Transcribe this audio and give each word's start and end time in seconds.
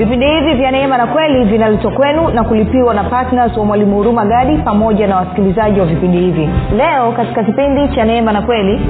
vipindi 0.00 0.26
hivi 0.26 0.54
vya 0.54 0.70
neema 0.70 0.98
na 0.98 1.06
kweli 1.06 1.44
vinaletwa 1.44 1.90
kwenu 1.90 2.28
na 2.28 2.44
kulipiwa 2.44 2.94
na 2.94 3.04
ptns 3.04 3.56
wa 3.56 3.64
mwalimu 3.64 3.96
huruma 3.96 4.24
gadi 4.24 4.56
pamoja 4.58 5.06
na 5.06 5.16
wasikilizaji 5.16 5.80
wa 5.80 5.86
vipindi 5.86 6.18
hivi. 6.18 6.48
Leo 6.76 7.12
katika 7.12 7.44
kipindi 7.44 7.88
cha 7.96 8.04
neema 8.04 8.32
na 8.32 8.42
kweli. 8.42 8.80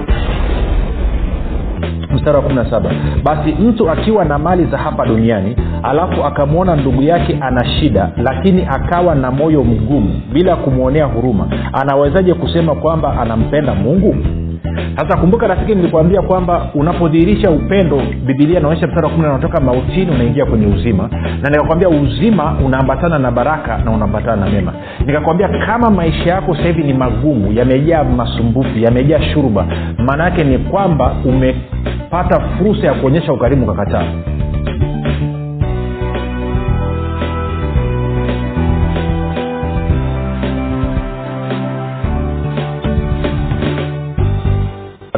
Mstari 2.15 2.37
wa 2.37 2.43
17 2.43 2.91
basi 3.25 3.53
mtu 3.53 3.91
akiwa 3.91 4.25
na 4.25 4.39
mali 4.39 4.65
za 4.65 4.79
hapa 4.79 5.07
duniani 5.07 5.57
alafu 5.83 6.25
akamwona 6.25 6.77
ndugu 6.77 7.03
yake 7.03 7.39
ana 7.41 7.65
shida 7.65 8.11
lakini 8.17 8.67
akawa 8.71 9.15
na 9.15 9.31
moyo 9.31 9.65
mgumu 9.65 10.21
bila 10.33 10.57
kumwonea 10.57 11.05
huruma 11.05 11.49
anawezaje 11.73 12.35
kusema 12.35 12.75
kwamba 12.75 13.21
anampenda 13.21 13.75
mungu 13.75 14.17
sasa 14.97 15.17
kumbuka 15.21 15.47
rafiki 15.47 15.75
nilikuambia 15.75 16.23
kwamba 16.23 16.71
unapodhihirisha 16.75 17.51
upendo 17.51 18.03
bibilia 18.27 18.59
inaonyesha 18.61 18.87
mstari 18.87 19.07
wa 19.07 19.13
kumi 19.13 19.27
unatoka 19.27 19.61
mautini 19.61 20.11
unaingia 20.11 20.47
kwenye 20.47 20.67
uzima. 20.67 21.09
Na 21.43 21.51
nikakwambia 21.51 21.89
uzima 21.89 22.55
unaambatana 22.67 23.19
na 23.19 23.31
baraka 23.31 23.79
na 23.79 23.91
unaambatana 23.91 24.37
na 24.37 24.51
mema. 24.53 24.73
Nikakwambia 25.07 25.49
kama 25.49 25.91
maisha 25.91 26.31
yako 26.31 26.55
sasa 26.55 26.67
hivi 26.69 26.83
ni 26.83 26.95
magumu 26.95 27.53
yamejaa 27.53 28.05
masumbufu 28.05 28.79
yamejaa 28.79 29.21
shuruba 29.23 29.67
maana 29.99 30.25
yake 30.25 30.45
ni 30.45 30.59
kwamba 30.59 31.15
umepata 31.25 32.41
fursa 32.41 32.87
ya 32.87 32.95
kuonyesha 32.95 33.33
ukarimu 33.33 33.65
ukakataa 33.65 34.05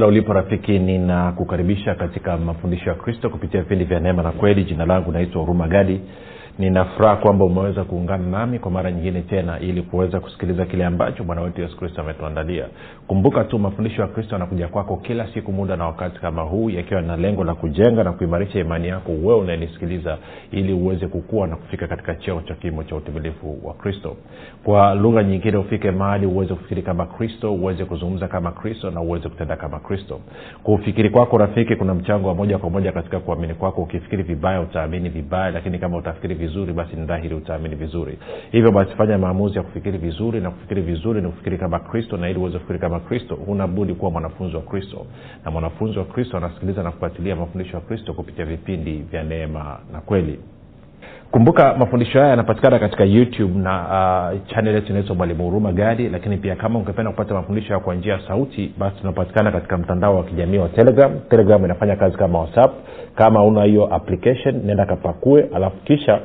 pale 0.03 0.11
ulipo 0.13 0.33
rafiki 0.33 0.79
ninakukaribisha 0.79 1.95
katika 1.95 2.37
mafundisho 2.39 2.91
ya 2.91 2.95
kristo 2.97 3.31
kupitia 3.31 3.63
vipindi 3.63 3.85
vya 3.85 4.01
neema 4.01 4.23
na 4.23 4.33
kweli. 4.33 4.65
Jina 4.65 4.87
langu 4.87 5.13
naitwa 5.13 5.41
huruma 5.41 5.69
gadi 5.69 6.01
ninafuraha 6.59 7.17
kwamba 7.17 7.45
umeweza 7.45 7.85
kuungana 7.85 8.27
nami 8.27 8.59
kwa 8.59 8.71
mara 8.71 8.93
nyingine 8.93 9.21
tena 9.23 9.61
ili 9.61 9.83
kuweza 9.83 10.21
kusikiliza 10.21 10.65
kile 10.67 10.85
ambacho 10.85 11.25
bwana 11.25 11.43
wetu 11.43 11.61
yesu 11.61 11.77
kristo 11.77 12.01
ametuandalia. 12.01 12.67
Kumbuka 13.07 13.45
tu 13.45 13.59
mafundisho 13.59 14.03
ya 14.03 14.09
kristo 14.09 14.35
yanakuja 14.35 14.69
kwako 14.69 14.97
kila 14.97 15.27
siku 15.35 15.53
muda 15.53 15.77
na 15.77 15.87
wakati 15.87 16.21
kama 16.21 16.43
huu 16.43 16.71
yakiwa 16.71 17.03
na 17.03 17.17
lengo 17.17 17.45
la 17.45 17.55
kujenga 17.55 18.05
na 18.05 18.13
kuimarisha 18.13 18.59
imani 18.61 18.89
yako 18.89 19.13
wewe 19.13 19.35
unayenisikiliza 19.35 20.19
ili 20.51 20.73
uweze 20.73 21.07
kukua 21.07 21.47
na 21.47 21.57
kufika 21.57 21.87
katika 21.87 22.15
cheo 22.15 22.41
cha 22.49 22.55
kimo 22.55 22.85
cha 22.85 22.97
utimilifu 22.97 23.59
wa 23.67 23.75
kristo. 23.75 24.17
Kwa 24.65 24.95
lugha 24.95 25.23
nyingine 25.25 25.57
ufike 25.57 25.91
mahali 25.91 26.27
uweze 26.27 26.55
kufikiri 26.55 26.83
kama 26.83 27.07
kristo 27.07 27.55
uweze 27.55 27.85
kuzungumza 27.85 28.29
kama 28.29 28.53
kristo 28.53 28.91
na 28.91 29.01
uweze 29.01 29.29
kutenda 29.29 29.57
kama 29.57 29.79
kristo. 29.81 30.21
Kufikiri 30.63 31.11
kwako 31.11 31.39
rafiki 31.39 31.77
kuna 31.77 31.95
mchango 31.95 32.29
wa 32.29 32.35
moja 32.35 32.59
kwa 32.59 32.71
moja 32.71 32.93
katika 32.93 33.21
kuamini 33.21 33.55
kwako. 33.55 33.83
Ukifikiri 33.83 34.23
vibaya 34.23 34.61
utaamini 34.61 35.09
vibaya 35.09 35.51
lakini 35.51 35.79
kama 35.79 35.97
utafikiri 35.99 36.35
vizuri 36.47 36.73
basi 36.73 36.97
ni 36.97 37.07
dhahiri 37.07 37.35
utaamini 37.35 37.75
vizuri. 37.75 38.19
Hivyo 38.53 38.73
basi 38.73 38.91
fanya 38.97 39.19
maamuzi 39.19 39.57
ya 39.57 39.63
kufikiri 39.63 39.99
vizuri 39.99 40.41
na 40.41 40.51
kufikiri 40.51 40.83
vizuri 40.83 41.21
ni 41.23 41.29
kufikiri 41.29 41.59
kama 41.59 41.79
kristo 41.79 42.17
na 42.17 42.31
ili 42.31 42.39
uweze 42.39 42.59
kufikiri 42.59 42.79
kama 42.79 43.01
kristo 43.01 43.35
huna 43.47 43.67
budi 43.67 43.95
kuwa 43.95 44.11
mwanafunzi 44.11 44.57
wa 44.57 44.63
kristo. 44.63 45.07
Na 45.45 45.51
mwanafunzi 45.51 45.99
wa 45.99 46.05
kristo 46.05 46.37
anasikiliza 46.37 46.83
na 46.83 46.91
kufuatilia 46.91 47.37
mafundisho 47.37 47.77
ya 47.77 47.81
kristo 47.83 48.15
kupitia 48.15 48.45
vipindi 48.45 48.93
vya 48.93 49.23
neema 49.23 49.79
na 49.93 50.01
kweli. 50.01 50.39
Kumbuka 51.31 51.75
mafundisho 51.75 52.19
haya 52.19 52.31
yanapatikana 52.31 52.79
katika 52.79 53.05
youtube 53.05 53.59
na 53.59 53.75
uh, 54.35 54.47
chanel 54.47 54.75
yetu 54.75 54.91
inaitwa 54.91 55.17
mwalimu 55.17 55.45
huruma 55.45 55.73
gadi 55.73 56.09
lakini 56.09 56.37
pia 56.37 56.57
kama 56.57 56.79
ungependa 56.79 57.11
kupata 57.11 57.35
mafundisho 57.35 57.81
kwa 57.81 57.95
njia 57.95 58.13
ya 58.13 58.21
sauti 58.29 58.75
basi 58.79 58.97
tunapatikana 59.01 59.53
katika 59.53 59.79
mtandao 59.79 60.17
wa 60.17 60.25
kijamii 60.25 60.59
wa 60.59 60.69
telegram. 60.69 61.13
Telegram 61.31 61.65
inafanya 61.65 61.97
kazi 61.97 62.17
kama 62.17 62.39
whatsapp. 62.39 62.73
Kama 63.15 63.45
una 63.45 63.65
hiyo 63.65 63.95
application 63.95 64.61
nenda 64.65 64.87
kapakue 64.87 65.49
alafu 65.55 65.77
kisha 65.77 66.21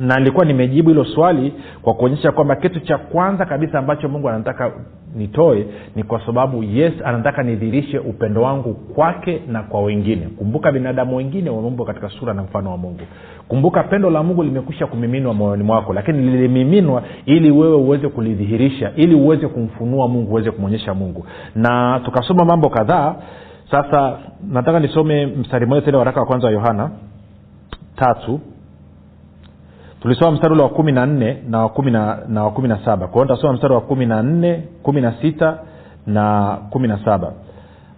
na 0.00 0.18
nilikuwa 0.18 0.44
nimejibu 0.44 0.88
hilo 0.88 1.04
swali 1.04 1.54
kwa 1.82 1.94
kuonyesha 1.94 2.32
kwamba 2.32 2.56
kitu 2.56 2.80
cha 2.80 2.98
kwanza 2.98 3.44
kabisa 3.46 3.78
ambacho 3.78 4.08
mungu 4.08 4.28
anataka 4.28 4.72
nitoe 5.16 5.66
ni 5.96 6.02
kwa 6.02 6.26
sababu 6.26 6.62
yes 6.62 6.92
anataka 7.04 7.42
nidhirishe 7.42 7.98
upendo 7.98 8.42
wangu 8.42 8.74
kwake 8.74 9.42
na 9.48 9.62
kwa 9.62 9.82
wengine. 9.82 10.26
Kumbuka 10.38 10.72
binadamu 10.72 11.16
wengine 11.16 11.50
wameumbwa 11.50 11.86
katika 11.86 12.08
sura 12.08 12.34
na 12.34 12.42
mfano 12.42 12.70
wa 12.70 12.76
mungu. 12.76 13.00
Kumbuka 13.48 13.82
pendo 13.82 14.10
la 14.10 14.22
mungu 14.22 14.42
limekwisha 14.42 14.86
kumiminwa 14.86 15.34
moyoni 15.34 15.62
mwako 15.62 15.92
lakini 15.92 16.18
lilimiminwa 16.18 17.02
ili 17.26 17.50
wewe 17.50 17.76
uweze 17.76 18.08
kulidhihirisha 18.08 18.92
ili 18.96 19.14
uweze 19.14 19.48
kumfunua 19.48 20.08
mungu 20.08 20.30
uweze 20.30 20.50
kumwonyesha 20.50 20.94
mungu. 20.94 21.26
Na 21.54 22.00
tukasoma 22.04 22.44
mambo 22.44 22.68
kadhaa. 22.68 23.14
Sasa 23.70 24.18
nataka 24.50 24.80
nisome 24.80 25.26
mstari 25.26 25.66
mmoja 25.66 25.80
tena 25.82 25.98
waraka 25.98 26.20
wa 26.20 26.26
kwanza 26.26 26.46
wa 26.46 26.52
yohana 26.52 26.90
tatu 27.96 28.40
tulisoma 30.02 30.30
mstari 30.32 30.52
ule 30.54 30.62
wa 30.62 30.68
kumi 30.68 30.92
na 30.92 31.06
nne 31.06 31.36
na 31.48 31.58
wa 31.58 31.68
kumi 31.68 31.90
na 31.90 32.18
na 32.68 32.84
saba. 32.84 33.06
Kwa 33.06 33.26
hiyo 33.26 33.52
mstari 33.52 33.74
wa 33.74 33.80
kumi 33.80 34.06
na 34.06 34.22
nne 34.22 34.62
kumi 34.82 35.00
na 35.00 35.12
sita 35.22 35.58
na 36.06 36.56
kumi 36.70 36.88
na 36.88 37.04
saba. 37.04 37.32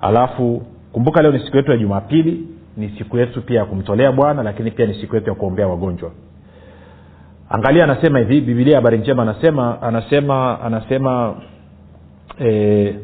Alafu 0.01 0.63
kumbuka 0.93 1.23
leo 1.23 1.33
ni 1.33 1.39
siku 1.41 1.57
yetu 1.57 1.71
ya 1.71 1.77
jumapili 1.77 2.49
ni 2.77 2.89
siku 2.99 3.19
yetu 3.19 3.43
pia 3.43 3.59
ya 3.61 3.65
kumtolea 3.65 4.13
bwana 4.13 4.43
lakini 4.43 4.71
pia 4.71 4.87
ni 4.87 4.95
siku 4.95 5.15
yetu 5.15 5.29
ya 5.29 5.35
kuombea 5.35 5.67
wagonjwa. 5.69 6.11
Angalia 7.49 7.85
anasema 7.85 8.19
hivi 8.19 8.41
bibilia 8.41 8.77
habari 8.77 8.99
njema 8.99 9.23
anasema 9.23 9.83
anasema 9.83 10.61
anasema 10.61 11.35
e, 12.41 12.97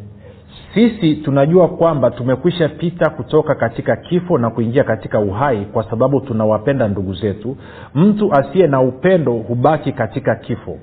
sisi 0.74 1.14
tunajua 1.14 1.68
kwamba 1.68 2.10
tumekwisha 2.10 2.68
pita 2.68 3.10
kutoka 3.10 3.54
katika 3.54 3.96
kifo 3.96 4.38
na 4.38 4.50
kuingia 4.50 4.84
katika 4.84 5.20
uhai 5.20 5.64
kwa 5.64 5.90
sababu 5.90 6.20
tunawapenda 6.20 6.88
ndugu 6.88 7.14
zetu. 7.14 7.56
Mtu 7.94 8.32
asiye 8.34 8.66
na 8.66 8.80
upendo 8.80 9.32
hubaki 9.32 9.92
katika 9.92 10.34
kifo. 10.34 10.78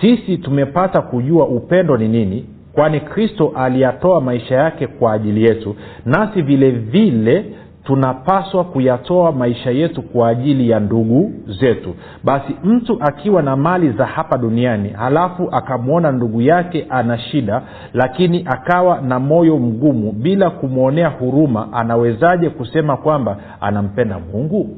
Sisi 0.00 0.36
tumepata 0.38 1.00
kujua 1.00 1.46
upendo 1.46 1.96
ni 1.96 2.08
nini 2.08 2.46
kwani 2.72 3.00
kristo 3.00 3.52
aliyatoa 3.56 4.20
maisha 4.20 4.54
yake 4.54 4.86
kwa 4.86 5.12
ajili 5.12 5.44
yetu 5.44 5.76
nasi 6.04 6.42
vile 6.42 6.70
vile 6.70 7.44
tunapaswa 7.86 8.64
kuyatoa 8.64 9.32
maisha 9.32 9.70
yetu 9.70 10.02
kwa 10.02 10.28
ajili 10.28 10.70
ya 10.70 10.80
ndugu 10.80 11.32
zetu. 11.60 11.94
Basi 12.24 12.56
mtu 12.64 12.98
akiwa 13.00 13.42
na 13.42 13.56
mali 13.56 13.90
za 13.92 14.06
hapa 14.06 14.38
duniani 14.38 14.88
halafu 14.88 15.48
akamwona 15.52 16.12
ndugu 16.12 16.40
yake 16.42 16.86
ana 16.90 17.18
shida 17.18 17.62
lakini 17.92 18.42
akawa 18.46 19.00
na 19.00 19.18
moyo 19.20 19.58
mgumu 19.58 20.12
bila 20.12 20.50
kumwonea 20.50 21.08
huruma 21.08 21.72
anawezaje 21.72 22.50
kusema 22.50 22.96
kwamba 22.96 23.36
anampenda 23.60 24.18
mungu? 24.18 24.76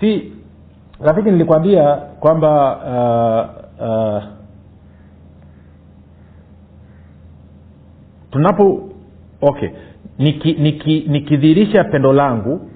Si 0.00 0.32
rafiki 1.00 1.30
nilikwambia 1.30 1.94
kwamba 1.96 2.76
uh, 3.80 3.86
uh, 3.88 4.22
tunapo 8.30 8.88
okay 9.42 9.68
nikidhihirisha 10.18 11.02
niki, 11.12 11.82
niki 11.82 11.90
pendo 11.90 12.12
langu 12.12 12.70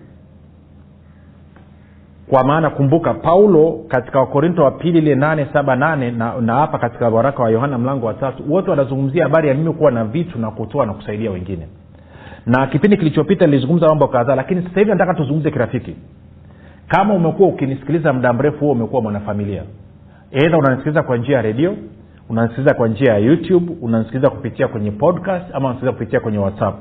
kwa 2.31 2.45
maana 2.45 2.71
kumbuka 2.71 3.15
paulo 3.15 3.85
katika 3.89 4.19
wakorinto 4.21 4.65
wa 4.65 4.71
pili 4.71 4.99
ile 4.99 5.15
nane 5.15 5.47
saba 5.53 5.77
nane 5.77 6.11
na, 6.11 6.41
na 6.41 6.55
hapa 6.55 6.79
katika 6.79 7.09
waraka 7.09 7.43
wa 7.43 7.51
yohana 7.51 7.79
mlango 7.79 8.07
wa 8.07 8.15
tatu 8.15 8.53
wote 8.53 8.71
wanazungumzia 8.71 9.23
habari 9.23 9.49
ya 9.49 9.55
mimi 9.55 9.73
kuwa 9.73 9.91
na 9.91 10.05
vitu 10.05 10.39
na 10.39 10.51
kutoa 10.51 10.87
na 10.87 10.93
kusaidia 10.95 11.31
wengine. 11.31 11.69
Na 12.47 12.67
kipindi 12.67 12.97
kilichopita 12.97 13.47
nilizungumza 13.47 13.89
mambo 13.89 14.09
kadhaa 14.09 14.35
lakini 14.35 14.63
sasa 14.63 14.81
hivi 14.81 14.91
nataka 14.91 15.15
tuzungumze 15.15 15.51
kirafiki. 15.51 15.97
Kama 16.89 17.15
umekuwa 17.15 17.49
ukinisikiliza 17.49 18.13
muda 18.13 18.33
mrefu 18.33 18.59
huo 18.59 18.73
umekuwa 18.73 19.03
mwanafamilia. 19.03 19.63
Edha 20.31 20.59
unanisikiliza 20.59 21.03
kwa 21.03 21.17
njia 21.17 21.37
ya 21.37 21.43
redio 21.43 21.75
unanisikiliza 22.29 22.75
kwa 22.75 22.89
njia 22.89 23.13
ya 23.13 23.19
youtube 23.19 23.73
unanisikiliza 23.83 24.31
kupitia 24.31 24.69
kwenye 24.69 24.91
podcast 24.91 25.55
ama 25.55 25.67
unasikiliza 25.69 25.93
kupitia 25.93 26.21
kwenye 26.21 26.39
whatsapp 26.39 26.75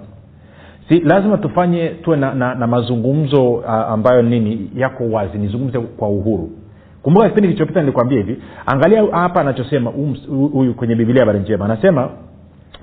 si 0.90 1.00
lazima 1.00 1.38
tufanye 1.38 1.88
tuwe 1.90 2.18
na, 2.18 2.34
na, 2.34 2.56
na 2.56 2.68
mazungumzo 2.68 3.52
uh, 3.52 3.70
ambayo 3.70 4.22
nini 4.22 4.70
yako 4.76 5.04
wazi 5.12 5.38
nizungumze 5.38 5.80
kwa 5.80 6.10
uhuru. 6.10 6.50
Kumbuka 7.04 7.30
kipindi 7.30 7.48
kilichopita 7.48 7.80
nilikwambia 7.80 8.18
hivi 8.18 8.42
angalia 8.66 9.04
hapa 9.12 9.42
anachosema 9.42 9.92
huyu 10.54 10.74
kwenye 10.74 10.96
bibilia 10.96 11.22
habari 11.22 11.40
njema. 11.40 11.66
Anasema 11.66 12.10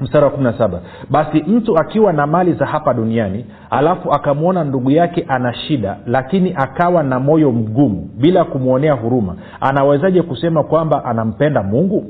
mstari 0.00 0.24
wa 0.24 0.30
kumi 0.30 0.44
na 0.44 0.58
saba 0.58 0.80
basi 1.10 1.42
mtu 1.46 1.78
akiwa 1.78 2.12
na 2.12 2.26
mali 2.26 2.52
za 2.52 2.66
hapa 2.66 2.94
duniani 2.94 3.44
alafu 3.70 4.12
akamwona 4.12 4.64
ndugu 4.64 4.90
yake 4.90 5.24
ana 5.28 5.54
shida 5.54 5.96
lakini 6.06 6.52
akawa 6.56 7.02
na 7.02 7.20
moyo 7.20 7.52
mgumu 7.52 8.10
bila 8.20 8.44
kumwonea 8.44 8.92
huruma 8.92 9.36
anawezaje 9.60 10.22
kusema 10.22 10.62
kwamba 10.64 11.04
anampenda 11.04 11.62
mungu 11.62 12.04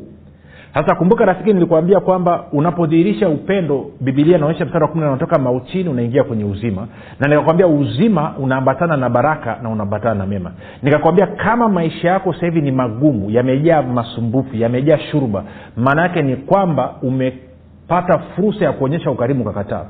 sasa 0.75 0.95
kumbuka 0.95 1.25
rafiki 1.25 1.53
nilikuambia 1.53 2.01
kwamba 2.01 2.45
unapodhihirisha 2.53 3.29
upendo 3.29 3.91
bibilia 4.01 4.37
inaonyesha 4.37 4.65
mstari 4.65 4.85
wa 4.85 4.91
kumi 4.91 5.05
unatoka 5.05 5.39
mautini 5.39 5.89
unaingia 5.89 6.25
kwenye 6.25 6.45
uzima. 6.45 6.87
Na 7.21 7.29
nikakwambia 7.29 7.67
uzima 7.67 8.35
unaambatana 8.39 8.97
na 8.97 9.11
baraka 9.11 9.59
na 9.63 9.69
unaambatana 9.69 10.15
na 10.15 10.27
mema. 10.27 10.53
Nikakwambia 10.83 11.27
kama 11.27 11.69
maisha 11.69 12.09
yako 12.09 12.33
sasa 12.33 12.47
hivi 12.47 12.61
ni 12.61 12.71
magumu 12.73 13.31
yamejaa 13.31 13.83
masumbufu 13.83 14.57
yamejaa 14.57 14.99
shurba 14.99 15.45
maana 15.77 16.03
yake 16.03 16.23
ni 16.23 16.37
kwamba 16.37 16.95
umepata 17.03 18.19
fursa 18.19 18.65
ya 18.65 18.73
kuonyesha 18.73 19.11
ukarimu 19.11 19.43
ukakataa 19.43 19.85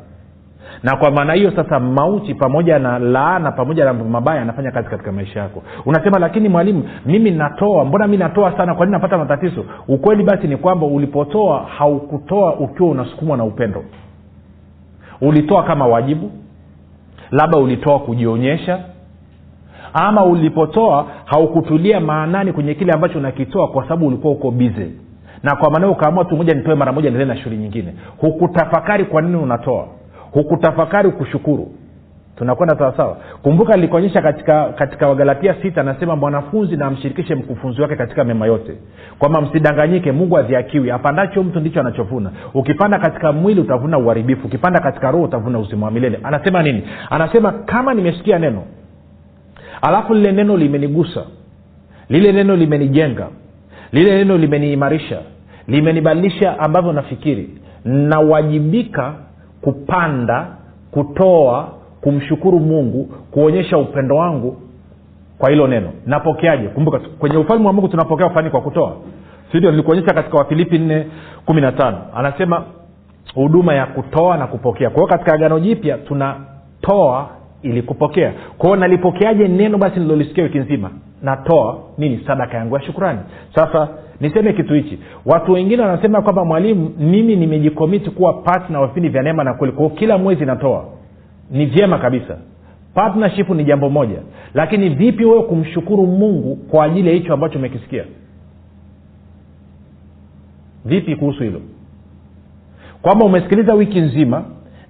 na 0.82 0.96
kwa 0.96 1.10
maana 1.10 1.32
hiyo 1.32 1.50
sasa 1.56 1.80
mauti 1.80 2.34
pamoja 2.34 2.78
na 2.78 2.98
laana 2.98 3.52
pamoja 3.52 3.84
na 3.84 3.92
mabaya 3.92 4.42
anafanya 4.42 4.70
kazi 4.70 4.88
katika 4.88 5.12
maisha 5.12 5.40
yako. 5.40 5.62
Unasema 5.86 6.18
lakini 6.18 6.48
mwalimu 6.48 6.88
mimi 7.06 7.30
natoa 7.30 7.84
mbona 7.84 8.06
mi 8.06 8.16
natoa 8.16 8.56
sana? 8.56 8.74
Kwa 8.74 8.86
nini 8.86 8.92
napata 8.92 9.18
matatizo? 9.18 9.64
Ukweli 9.88 10.22
basi 10.24 10.46
ni 10.48 10.56
kwamba 10.56 10.86
ulipotoa 10.86 11.64
haukutoa 11.78 12.54
ukiwa 12.54 12.88
unasukumwa 12.88 13.36
na 13.36 13.44
upendo. 13.44 13.84
Ulitoa 15.20 15.62
kama 15.62 15.86
wajibu 15.86 16.30
labda 17.30 17.58
ulitoa 17.58 17.98
kujionyesha 17.98 18.78
ama 19.92 20.24
ulipotoa 20.24 21.06
haukutulia 21.24 22.00
maanani 22.00 22.52
kwenye 22.52 22.74
kile 22.74 22.92
ambacho 22.92 23.18
unakitoa 23.18 23.68
kwa 23.68 23.82
sababu 23.82 24.06
ulikuwa 24.06 24.32
uko 24.32 24.50
bize 24.50 24.90
na 25.42 25.56
kwa 25.56 25.70
maana 25.70 25.88
ukaamua 25.90 26.24
tu 26.24 26.36
moja 26.36 26.54
nitoe 26.54 26.74
mara 26.74 26.92
moja 26.92 27.10
niendelee 27.10 27.34
na 27.34 27.36
shughuli 27.40 27.56
nyingine. 27.56 27.94
Hukutafakari 28.18 29.04
kwa 29.04 29.22
nini 29.22 29.36
unatoa 29.36 29.86
hukutafakari 30.34 31.10
kushukuru. 31.10 31.68
Tunakwenda 32.36 32.78
sawasawa. 32.78 33.16
Kumbuka 33.42 33.76
likuonyesha 33.76 34.22
katika 34.22 34.64
katika 34.64 35.08
wagalatia 35.08 35.54
sita 35.62 35.80
anasema 35.80 36.16
mwanafunzi 36.16 36.76
na 36.76 36.86
amshirikishe 36.86 37.34
mkufunzi 37.34 37.82
wake 37.82 37.96
katika 37.96 38.24
mema 38.24 38.46
yote. 38.46 38.72
Kwamba 39.18 39.40
msidanganyike 39.40 40.12
mungu 40.12 40.38
adhiakiwi 40.38 40.90
apandacho 40.90 41.42
mtu 41.42 41.60
ndicho 41.60 41.80
anachovuna. 41.80 42.30
Ukipanda 42.54 42.98
katika 42.98 43.32
mwili 43.32 43.60
utavuna 43.60 43.98
uharibifu. 43.98 44.46
Ukipanda 44.46 44.80
katika 44.80 45.10
roho 45.10 45.24
utavuna 45.24 45.58
uzima 45.58 45.86
wa 45.86 45.92
milele. 45.92 46.20
Anasema 46.22 46.62
nini? 46.62 46.82
Anasema 47.10 47.52
kama 47.52 47.94
nimesikia 47.94 48.38
neno 48.38 48.62
alafu 49.82 50.14
lile 50.14 50.32
neno 50.32 50.56
limenigusa 50.56 51.24
lile 52.08 52.32
neno 52.32 52.56
limenijenga 52.56 53.28
lile 53.92 54.10
neno 54.18 54.36
limeniimarisha 54.38 55.18
limenibadilisha 55.68 56.58
ambavyo 56.58 56.92
nafikiri 56.92 57.50
nawajibika 57.84 59.14
kupanda 59.64 60.46
kutoa 60.90 61.68
kumshukuru 62.00 62.60
mungu 62.60 63.08
kuonyesha 63.30 63.78
upendo 63.78 64.16
wangu 64.16 64.56
kwa 65.38 65.50
hilo 65.50 65.66
neno. 65.66 65.90
Napokeaje? 66.06 66.68
Kumbuka 66.68 66.98
kwenye 66.98 67.36
ufalme 67.36 67.66
wa 67.66 67.72
mungu 67.72 67.88
tunapokea 67.88 68.26
ufani 68.26 68.50
kwa 68.50 68.60
kutoa. 68.60 68.92
Sindio 69.52 69.70
nilikuonyesha 69.70 70.14
katika 70.14 70.36
wafilipi 70.38 70.78
nne 70.78 71.06
kumi 71.46 71.60
na 71.60 71.72
tano. 71.72 71.98
Anasema 72.14 72.64
huduma 73.34 73.74
ya 73.74 73.86
kutoa 73.86 74.36
na 74.36 74.46
kupokea. 74.46 74.90
Kwa 74.90 74.96
hiyo 75.02 75.06
katika 75.08 75.32
agano 75.34 75.60
jipya 75.60 75.98
tunatoa 75.98 77.28
ili 77.62 77.82
kupokea. 77.82 78.32
Kwa 78.58 78.76
nalipokeaje 78.76 79.48
neno 79.48 79.78
basi 79.78 80.00
nilolisikia 80.00 80.44
wiki 80.44 80.58
nzima? 80.58 80.90
Natoa. 81.22 81.78
Nini? 81.98 82.20
Sadaka 82.26 82.56
yangu 82.56 82.74
ya 82.76 82.82
shukrani. 82.82 83.18
Sasa 83.54 83.88
niseme 84.20 84.52
kitu 84.52 84.74
hichi. 84.74 84.98
Watu 85.26 85.52
wengine 85.52 85.82
wanasema 85.82 86.22
kwamba 86.22 86.44
mwalimu 86.44 86.90
mimi 86.98 87.36
nimejikomiti 87.36 88.10
kuwa 88.10 88.32
patna 88.32 88.80
wa 88.80 88.86
vipindi 88.86 89.08
vya 89.08 89.22
neema 89.22 89.44
na 89.44 89.54
kweli. 89.54 89.72
Kwao 89.72 89.88
kila 89.90 90.18
mwezi 90.18 90.44
natoa. 90.46 90.84
Ni 91.50 91.66
vyema 91.66 91.98
kabisa. 91.98 92.36
Partnership 92.94 93.48
ni 93.50 93.64
jambo 93.64 93.90
moja. 93.90 94.18
Lakini 94.54 94.88
vipi 94.88 95.24
wewe 95.24 95.42
kumshukuru 95.42 96.06
mungu 96.06 96.56
kwa 96.56 96.84
ajili 96.84 97.08
ya 97.08 97.14
hicho 97.14 97.34
ambacho 97.34 97.58
umekisikia? 97.58 98.04
Vipi 100.84 101.16
kuhusu 101.16 101.42
hilo? 101.42 101.60
Kwamba 103.02 103.26
umesikiliza 103.26 103.74
wiki 103.74 104.00
nzima 104.00 104.44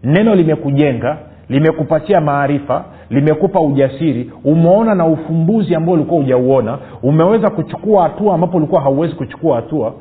neno 0.05 0.35
limekujenga 0.35 1.19
limekupatia 1.49 2.21
maarifa 2.21 2.85
limekupa 3.11 3.61
ujasiri. 3.61 4.31
Umeona 4.45 4.95
na 4.95 5.07
ufumbuzi 5.07 5.75
ambao 5.75 5.95
ulikuwa 5.95 6.21
hujauona. 6.21 6.79
Umeweza 7.03 7.51
kuchukua 7.51 8.03
hatua 8.03 8.35
ambapo 8.35 8.57
ulikuwa 8.57 8.81
hauwezi 8.81 9.15
kuchukua 9.15 9.57
hatua. 9.57 9.95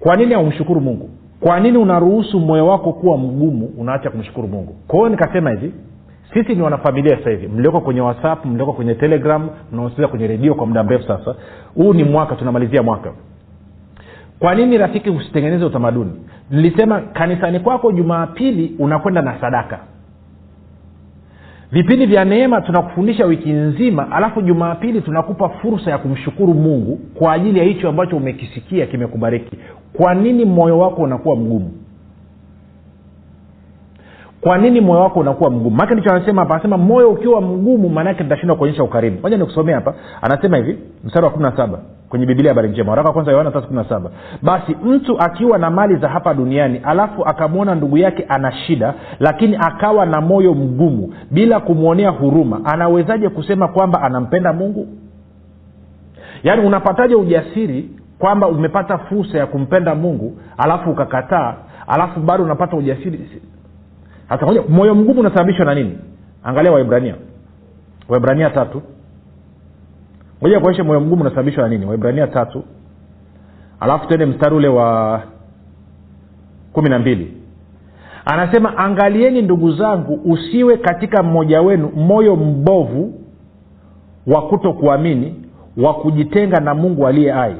Kwa 0.00 0.16
nini 0.16 0.34
haumshukuru 0.34 0.80
mungu? 0.80 1.10
Kwa 1.40 1.60
nini 1.60 1.78
unaruhusu 1.78 2.40
moyo 2.40 2.66
wako 2.66 2.92
kuwa 2.92 3.18
mgumu 3.18 3.70
unaacha 3.78 4.10
kumshukuru 4.10 4.48
mungu? 4.48 4.74
Kwa 4.88 4.96
hiyo 4.98 5.08
nikasema 5.08 5.50
hivi 5.50 5.72
sisi 6.34 6.54
ni 6.54 6.62
wanafamilia 6.62 7.16
sasa 7.16 7.30
hivi. 7.30 7.48
Mlioko 7.48 7.80
kwenye 7.80 8.00
whatsapp 8.00 8.44
mlioko 8.44 8.72
kwenye 8.72 8.94
telegram 8.94 9.48
mnaosikiliza 9.72 10.08
kwenye 10.08 10.26
redio 10.26 10.54
kwa 10.54 10.66
muda 10.66 10.82
mrefu 10.82 11.04
sasa. 11.06 11.34
Huu 11.74 11.94
ni 11.94 12.04
mwaka 12.04 12.36
tunamalizia 12.36 12.82
mwaka. 12.82 13.12
Kwa 14.38 14.54
nini 14.54 14.78
rafiki 14.78 15.10
usitengeneze 15.10 15.64
utamaduni? 15.64 16.10
Nilisema 16.50 17.00
kanisani 17.00 17.60
kwako 17.60 17.92
jumapili 17.92 18.76
unakwenda 18.78 19.22
na 19.22 19.40
sadaka 19.40 19.78
vipindi 21.72 22.06
vya 22.06 22.24
neema 22.24 22.60
tunakufundisha 22.60 23.24
wiki 23.26 23.50
nzima 23.50 24.10
alafu 24.12 24.42
jumapili 24.42 25.00
tunakupa 25.00 25.48
fursa 25.48 25.90
ya 25.90 25.98
kumshukuru 25.98 26.54
mungu 26.54 26.98
kwa 27.14 27.32
ajili 27.32 27.58
ya 27.58 27.64
hicho 27.64 27.88
ambacho 27.88 28.16
umekisikia 28.16 28.86
kimekubariki. 28.86 29.56
Kwa 29.92 30.14
nini 30.14 30.44
moyo 30.44 30.78
wako 30.78 31.02
unakuwa 31.02 31.36
mgumu 31.36 31.70
kwa 34.42 34.58
nini 34.58 34.80
moyo 34.80 35.00
wako 35.00 35.20
unakuwa 35.20 35.50
mgumu? 35.50 35.76
Maake 35.76 35.94
ndicho 35.94 36.10
anasema 36.10 36.42
hapa 36.42 36.54
anasema 36.54 36.78
moyo 36.78 37.10
ukiwa 37.10 37.40
mgumu 37.40 37.88
maanaake 37.88 38.22
nitashindwa 38.22 38.56
kuonyesha 38.56 38.82
ukarimu 38.82 39.18
moja 39.22 39.36
nikusomea 39.36 39.74
hapa. 39.74 39.94
Anasema 40.22 40.56
hivi 40.56 40.78
mstari 41.04 41.24
wa 41.24 41.30
kumi 41.30 41.44
na 41.44 41.56
saba 41.56 41.78
kwenye 42.08 42.26
biblia 42.26 42.50
habari 42.50 42.68
njema. 42.68 42.90
Waraka 42.90 43.08
wa 43.08 43.12
kwanza 43.12 43.32
yohana 43.32 43.50
tatu 43.50 43.66
kumi 43.66 43.78
na 43.78 43.88
saba. 43.88 44.10
Basi 44.42 44.76
mtu 44.84 45.18
akiwa 45.20 45.58
na 45.58 45.70
mali 45.70 45.96
za 45.96 46.08
hapa 46.08 46.34
duniani 46.34 46.80
alafu 46.84 47.24
akamwona 47.24 47.74
ndugu 47.74 47.98
yake 47.98 48.24
ana 48.28 48.52
shida 48.52 48.94
lakini 49.20 49.56
akawa 49.56 50.06
na 50.06 50.20
moyo 50.20 50.54
mgumu 50.54 51.14
bila 51.30 51.60
kumwonea 51.60 52.10
huruma 52.10 52.60
anawezaje 52.64 53.28
kusema 53.28 53.68
kwamba 53.68 54.02
anampenda 54.02 54.52
mungu? 54.52 54.86
Yaani 56.42 56.66
unapataje 56.66 57.14
ujasiri 57.14 57.90
kwamba 58.18 58.48
umepata 58.48 58.98
fursa 58.98 59.38
ya 59.38 59.46
kumpenda 59.46 59.94
mungu 59.94 60.36
alafu 60.58 60.90
ukakataa 60.90 61.54
alafu 61.86 62.20
bado 62.20 62.44
unapata 62.44 62.76
ujasiri 62.76 63.18
hata 64.32 64.46
moja 64.46 64.62
moyo 64.68 64.94
mgumu 64.94 65.20
unasababishwa 65.20 65.64
na 65.64 65.74
nini? 65.74 65.98
Angalia 66.44 66.72
waibrania 66.72 67.14
waibrania 68.08 68.50
tatu. 68.50 68.82
Moja 70.42 70.60
kuonyesha 70.60 70.84
moyo 70.84 71.00
mgumu 71.00 71.20
unasababishwa 71.22 71.62
na 71.62 71.68
nini. 71.68 71.86
Waibrania 71.86 72.26
tatu. 72.26 72.64
Alafu 73.80 74.06
tuende 74.06 74.26
mstari 74.26 74.56
ule 74.56 74.68
wa 74.68 75.22
kumi 76.72 76.88
na 76.90 76.98
mbili. 76.98 77.36
Anasema 78.24 78.76
angalieni 78.78 79.42
ndugu 79.42 79.72
zangu 79.72 80.20
usiwe 80.32 80.76
katika 80.76 81.22
mmoja 81.22 81.60
wenu 81.62 81.88
moyo 81.96 82.36
mbovu 82.36 83.14
wa 84.26 84.42
kuto 84.48 84.72
kuamini 84.72 85.34
wa 85.76 85.94
kujitenga 85.94 86.60
na 86.60 86.74
mungu 86.74 87.06
aliye 87.06 87.32
ai 87.34 87.56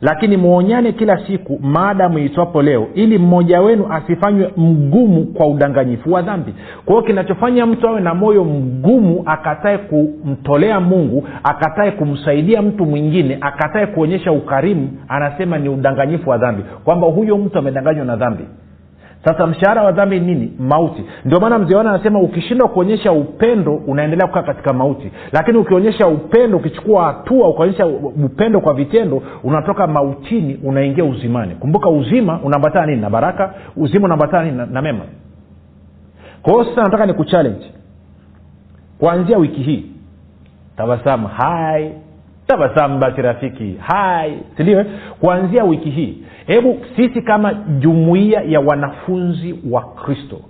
lakini 0.00 0.36
mwonyane 0.36 0.92
kila 0.92 1.26
siku 1.26 1.58
maadamu 1.62 2.18
itwapo 2.18 2.62
leo 2.62 2.86
ili 2.94 3.18
mmoja 3.18 3.60
wenu 3.60 3.86
asifanywe 3.92 4.52
mgumu 4.56 5.24
kwa 5.24 5.46
udanganyifu 5.46 6.12
wa 6.12 6.22
dhambi. 6.22 6.54
Kwa 6.84 6.94
hiyo 6.94 7.06
kinachofanya 7.06 7.66
mtu 7.66 7.88
awe 7.88 8.00
na 8.00 8.14
moyo 8.14 8.44
mgumu 8.44 9.22
akatae 9.26 9.78
kumtolea 9.78 10.80
mungu 10.80 11.28
akatae 11.44 11.90
kumsaidia 11.90 12.62
mtu 12.62 12.86
mwingine 12.86 13.38
akatae 13.40 13.86
kuonyesha 13.86 14.32
ukarimu 14.32 14.88
anasema 15.08 15.58
ni 15.58 15.68
udanganyifu 15.68 16.30
wa 16.30 16.38
dhambi. 16.38 16.62
Kwamba 16.84 17.06
huyo 17.06 17.38
mtu 17.38 17.58
amedanganywa 17.58 18.04
na 18.04 18.16
dhambi 18.16 18.44
sasa 19.24 19.46
mshahara 19.46 19.82
wa 19.82 19.92
dhambi 19.92 20.20
ni 20.20 20.26
nini? 20.34 20.52
Mauti. 20.58 21.04
Ndio 21.24 21.40
maana 21.40 21.58
mzee 21.58 21.74
wana 21.74 21.90
anasema 21.90 22.18
ukishindwa 22.20 22.68
kuonyesha 22.68 23.12
upendo 23.12 23.74
unaendelea 23.74 24.26
kukaa 24.26 24.42
katika 24.42 24.72
mauti. 24.72 25.10
Lakini 25.32 25.58
ukionyesha 25.58 26.06
upendo 26.06 26.56
ukichukua 26.56 27.04
hatua 27.04 27.48
ukaonyesha 27.48 27.86
upendo 27.86 28.60
kwa 28.60 28.74
vitendo 28.74 29.22
unatoka 29.44 29.86
mautini 29.86 30.60
unaingia 30.64 31.04
uzimani. 31.04 31.54
Kumbuka 31.54 31.88
uzima 31.88 32.40
unaambatana 32.44 32.86
nini? 32.86 33.00
Na 33.00 33.10
baraka. 33.10 33.54
Uzima 33.76 34.04
unaambatana 34.04 34.44
nini? 34.44 34.62
Na, 34.72 34.82
mema. 34.82 35.04
Kwa 36.42 36.64
sasa 36.64 36.82
nataka 36.82 37.06
ni 37.06 37.12
kuchallenge 37.12 37.72
kuanzia 38.98 39.38
wiki 39.38 39.62
hii 39.62 39.86
tabasamu 40.76 41.28
hai 41.28 41.92
tabasamu 42.46 42.98
basi 42.98 43.22
rafiki. 43.22 43.74
Hai. 43.78 44.38
Sindio 44.56 44.84
kuanzia 45.20 45.64
wiki 45.64 45.90
hii 45.90 46.18
hebu 46.46 46.78
sisi 46.96 47.22
kama 47.22 47.54
jumuiya 47.54 48.40
ya 48.42 48.60
wanafunzi 48.60 49.54
wa 49.70 49.82
kristo 49.82 50.40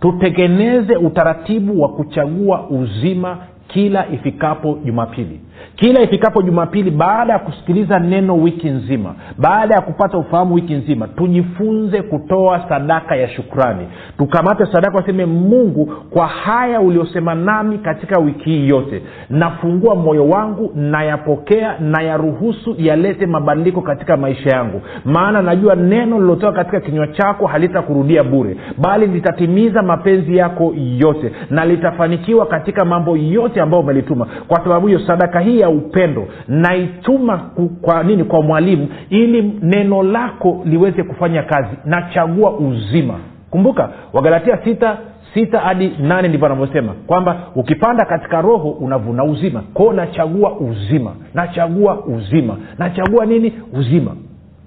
tutengeneze 0.00 0.96
utaratibu 0.96 1.82
wa 1.82 1.88
kuchagua 1.88 2.66
uzima 2.70 3.38
kila 3.68 4.08
ifikapo 4.08 4.78
jumapili 4.84 5.40
kila 5.74 6.00
ifikapo 6.00 6.42
jumapili 6.42 6.90
baada 6.90 7.32
ya 7.32 7.38
kusikiliza 7.38 7.98
neno 7.98 8.36
wiki 8.36 8.68
nzima 8.70 9.14
baada 9.38 9.74
ya 9.74 9.80
kupata 9.80 10.18
ufahamu 10.18 10.54
wiki 10.54 10.74
nzima 10.74 11.08
tujifunze 11.08 12.02
kutoa 12.02 12.68
sadaka 12.68 13.16
ya 13.16 13.28
shukrani. 13.28 13.86
Tukamate 14.18 14.66
sadaka 14.72 14.96
waseme 14.96 15.26
mungu 15.26 15.86
kwa 15.86 16.26
haya 16.26 16.80
uliosema 16.80 17.34
nami 17.34 17.78
katika 17.78 18.20
wiki 18.20 18.50
hii 18.50 18.68
yote. 18.68 19.02
Nafungua 19.30 19.94
moyo 19.94 20.28
wangu 20.28 20.72
nayapokea 20.74 21.78
nayaruhusu 21.80 22.74
yalete 22.78 23.26
mabadiliko 23.26 23.80
katika 23.82 24.16
maisha 24.16 24.50
yangu. 24.56 24.82
Maana 25.04 25.42
najua 25.42 25.74
neno 25.74 26.20
lilotoka 26.20 26.52
katika 26.52 26.80
kinywa 26.80 27.06
chako 27.06 27.46
halitakurudia 27.46 28.24
bure 28.24 28.56
bali 28.78 29.06
litatimiza 29.06 29.82
mapenzi 29.82 30.36
yako 30.36 30.74
yote 30.98 31.32
na 31.50 31.64
litafanikiwa 31.64 32.46
katika 32.46 32.84
mambo 32.84 33.16
yote 33.16 33.60
ambayo 33.60 33.82
umelituma. 33.82 34.26
Kwa 34.48 34.58
sababu 34.60 34.86
hiyo 34.86 35.00
sadaka 35.06 35.40
hii 35.40 35.55
ya 35.60 35.68
upendo 35.68 36.28
naituma 36.48 37.38
kwa 37.82 38.02
nini 38.02 38.24
kwa 38.24 38.42
mwalimu 38.42 38.88
ili 39.10 39.42
neno 39.62 40.02
lako 40.02 40.60
liweze 40.64 41.02
kufanya 41.02 41.42
kazi. 41.42 41.76
Nachagua 41.84 42.50
uzima. 42.56 43.14
Kumbuka 43.50 43.90
wagalatia 44.12 44.58
sita 44.64 44.98
sita 45.34 45.58
hadi 45.60 45.92
nane 46.00 46.28
ndivyo 46.28 46.46
anavyosema 46.46 46.92
kwamba 47.06 47.36
ukipanda 47.54 48.04
katika 48.04 48.40
roho 48.40 48.70
unavuna 48.70 49.24
uzima. 49.24 49.62
Kwao 49.74 49.92
nachagua 49.92 50.52
uzima. 50.58 51.12
Nachagua 51.34 52.04
uzima. 52.04 52.56
Nachagua 52.78 53.26
nini? 53.26 53.52
Uzima. 53.72 54.16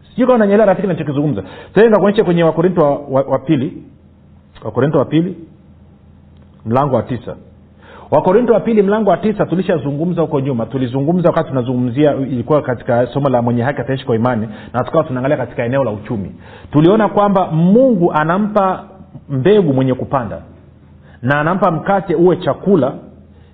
Sijui 0.09 0.27
kama 0.27 0.37
nanyelea 0.39 0.65
rafiki 0.65 0.87
nachokizungumza 0.87 1.43
sasa 1.75 1.89
nakuonyesha 1.89 2.23
kwenye 2.23 2.43
wakorinto 2.43 2.81
wa, 2.81 2.97
wa, 3.09 3.21
wa 3.21 3.39
pili. 3.39 3.83
Wakorinto 4.65 4.97
wa 4.99 5.05
pili 5.05 5.35
mlango 6.65 6.95
wa 6.95 7.03
tisa 7.03 7.35
wakorinto 8.11 8.53
wa 8.53 8.59
pili 8.59 8.81
mlango 8.81 9.09
wa 9.09 9.17
tisa 9.17 9.45
tulishazungumza 9.45 10.21
huko 10.21 10.39
nyuma. 10.39 10.65
Tulizungumza 10.65 11.29
wakati 11.29 11.49
tunazungumzia 11.49 12.15
ilikuwa 12.15 12.61
katika 12.61 13.07
somo 13.07 13.29
la 13.29 13.41
mwenye 13.41 13.63
haki 13.63 13.81
ataishi 13.81 14.05
kwa 14.05 14.15
imani 14.15 14.47
na 14.73 14.83
tukawa 14.83 15.03
tunaangalia 15.03 15.37
katika 15.37 15.63
eneo 15.65 15.83
la 15.83 15.91
uchumi. 15.91 16.35
Tuliona 16.71 17.07
kwamba 17.09 17.47
mungu 17.51 18.13
anampa 18.13 18.83
mbegu 19.29 19.73
mwenye 19.73 19.93
kupanda 19.93 20.41
na 21.21 21.39
anampa 21.39 21.71
mkate 21.71 22.15
uwe 22.15 22.37
chakula 22.37 22.93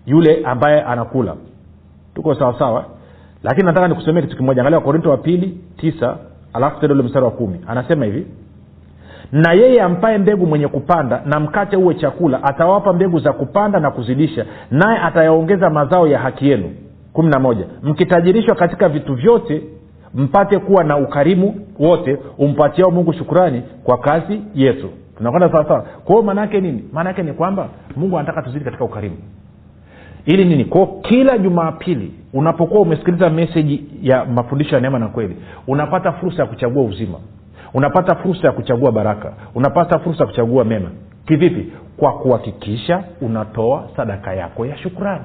yule 0.05 0.41
ambaye 0.45 0.81
anakula. 0.81 1.35
Tuko 2.15 2.35
sawasawa 2.35 2.85
lakini 3.43 3.65
nataka 3.65 3.87
nikusomea 3.87 4.21
kitu 4.21 4.37
kimoja. 4.37 4.61
Angalia 4.61 4.77
wakorinto 4.79 5.09
wa 5.09 5.17
pili 5.17 5.57
tisa 5.77 6.17
alafu 6.53 6.79
tena 6.79 6.93
ule 6.93 7.03
mstari 7.03 7.25
wa 7.25 7.31
kumi. 7.31 7.59
Anasema 7.67 8.05
hivi 8.05 8.27
na 9.31 9.53
yeye 9.53 9.81
ampaye 9.81 10.17
mbegu 10.17 10.45
mwenye 10.45 10.67
kupanda 10.67 11.21
na 11.25 11.39
mkate 11.39 11.75
uwe 11.77 11.93
chakula 11.95 12.43
atawapa 12.43 12.93
mbegu 12.93 13.19
za 13.19 13.33
kupanda 13.33 13.79
na 13.79 13.91
kuzidisha 13.91 14.45
naye 14.71 14.99
atayaongeza 14.99 15.69
mazao 15.69 16.07
ya 16.07 16.19
haki 16.19 16.49
yenu. 16.49 16.71
Kumi 17.13 17.29
na 17.29 17.39
moja. 17.39 17.65
Mkitajirishwa 17.83 18.55
katika 18.55 18.89
vitu 18.89 19.13
vyote 19.15 19.61
mpate 20.15 20.59
kuwa 20.59 20.83
na 20.83 20.97
ukarimu 20.97 21.55
wote 21.79 22.17
umpatiao 22.37 22.91
mungu 22.91 23.13
shukurani 23.13 23.61
kwa 23.83 23.97
kazi 23.97 24.41
yetu. 24.55 24.89
Tunakwenda 25.17 25.49
sawasawa 25.51 25.81
kwao 25.81 26.21
maanaake 26.21 26.61
nini? 26.61 26.83
Maanaake 26.93 27.23
ni 27.23 27.33
kwamba 27.33 27.67
mungu 27.95 28.17
anataka 28.17 28.41
tuzidi 28.41 28.65
katika 28.65 28.83
ukarimu. 28.85 29.15
Ili 30.25 30.45
nini? 30.45 30.65
Kwao 30.65 30.85
kila 31.01 31.37
jumapili 31.37 32.11
unapokuwa 32.33 32.81
umesikiliza 32.81 33.29
meseji 33.29 33.83
ya 34.01 34.25
mafundisho 34.25 34.75
ya 34.75 34.81
neema 34.81 34.99
na 34.99 35.07
kweli 35.07 35.35
unapata 35.67 36.11
fursa 36.11 36.41
ya 36.41 36.47
kuchagua 36.47 36.83
uzima 36.83 37.17
unapata 37.75 38.15
fursa 38.15 38.47
ya 38.47 38.53
kuchagua 38.53 38.91
baraka. 38.91 39.33
Unapata 39.55 39.99
fursa 39.99 40.23
ya 40.23 40.27
kuchagua 40.29 40.63
mema. 40.63 40.89
Kivipi? 41.25 41.65
Kwa 41.97 42.11
kuhakikisha 42.13 43.03
unatoa 43.21 43.83
sadaka 43.95 44.33
yako 44.33 44.65
ya 44.65 44.77
shukrani. 44.77 45.23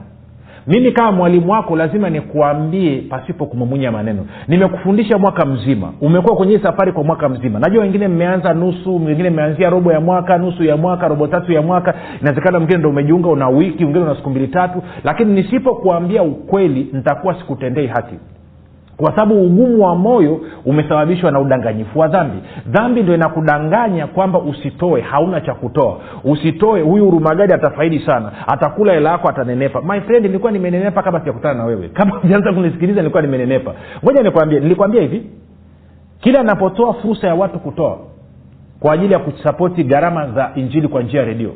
Mimi 0.67 0.93
kama 0.93 1.13
mwalimu 1.13 1.53
wako 1.53 1.77
lazima 1.77 2.11
nikuambie 2.11 3.01
pasipo 3.11 3.47
kumumunya 3.47 3.93
maneno. 3.93 4.27
Nimekufundisha 4.49 5.19
mwaka 5.19 5.47
mzima. 5.47 5.93
Umekuwa 6.01 6.37
kwenye 6.37 6.57
hii 6.57 6.63
safari 6.63 6.93
kwa 6.93 7.05
mwaka 7.05 7.29
mzima. 7.29 7.59
Najua 7.59 7.83
wengine 7.83 8.09
mmeanza 8.09 8.55
nusu 8.55 9.05
wengine 9.05 9.31
mmeanzia 9.31 9.71
robo 9.71 9.93
ya 9.93 10.01
mwaka 10.01 10.39
nusu 10.39 10.65
ya 10.65 10.77
mwaka 10.77 11.09
robo 11.09 11.27
tatu 11.27 11.53
ya 11.53 11.63
mwaka. 11.63 11.95
Inawezekana 12.21 12.59
mwingine 12.59 12.79
ndo 12.79 12.89
umejiunga 12.91 13.29
una 13.29 13.49
wiki 13.49 13.85
wengine 13.85 14.05
una 14.05 14.17
siku 14.17 14.31
mbili 14.31 14.49
tatu. 14.49 14.83
Lakini 15.05 15.33
nisipokuambia 15.33 16.23
ukweli 16.23 16.91
nitakuwa 16.93 17.35
sikutendei 17.35 17.87
haki 17.87 18.15
kwa 19.01 19.11
sababu 19.11 19.43
ugumu 19.43 19.85
wa 19.85 19.95
moyo 19.97 20.41
umesababishwa 20.65 21.31
na 21.31 21.41
udanganyifu 21.41 21.99
wa 21.99 22.09
dhambi. 22.09 22.39
Dhambi 22.67 23.03
ndo 23.03 23.15
inakudanganya 23.15 24.07
kwamba 24.07 24.39
usitoe 24.39 25.01
hauna 25.01 25.41
cha 25.41 25.55
kutoa. 25.55 25.97
Usitoe 26.25 26.81
huyu 26.83 27.09
urumagadi 27.09 27.53
atafaidi 27.53 27.99
sana. 27.99 28.33
Atakula 28.47 28.93
hela 28.93 29.11
yako 29.11 29.29
atanenepa. 29.29 29.83
My 29.83 30.01
friend 30.01 30.27
nilikuwa 30.27 30.53
nimenenepa 30.53 31.03
kabla 31.03 31.21
sijakutana 31.21 31.55
na 31.55 31.65
wewe. 31.65 31.89
Kama 31.99 32.21
ujaanza 32.25 32.53
kunisikiliza 32.53 33.01
nilikuwa 33.01 33.23
nimenenepa. 33.23 33.75
Ngoja 34.05 34.23
nikwambie 34.23 34.61
nilikwambia 34.61 35.03
hivi. 35.03 35.23
Kila 36.21 36.43
napotoa 36.43 36.95
fursa 36.95 37.27
ya 37.27 37.35
watu 37.35 37.59
kutoa 37.59 37.99
kwa 38.81 38.93
ajili 38.93 39.13
ya 39.13 39.19
kusapoti 39.19 39.85
gharama 39.85 40.27
za 40.31 40.51
injili 40.55 40.89
kwa 40.89 41.03
njia 41.03 41.21
ya 41.21 41.27
redio 41.27 41.51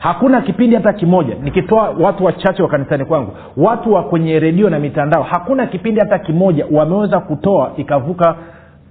hakuna 0.00 0.40
kipindi 0.40 0.76
hata 0.76 0.92
kimoja 0.92 1.34
nikitoa 1.42 1.90
watu 1.90 2.24
wachache 2.24 2.62
wa 2.62 2.68
kanisani 2.68 3.04
kwangu 3.04 3.32
watu 3.56 3.92
wa 3.92 4.02
kwenye 4.02 4.40
redio 4.40 4.70
na 4.70 4.78
mitandao 4.78 5.22
hakuna 5.22 5.66
kipindi 5.66 6.00
hata 6.00 6.18
kimoja 6.18 6.66
wameweza 6.70 7.20
kutoa 7.20 7.72
ikavuka 7.76 8.36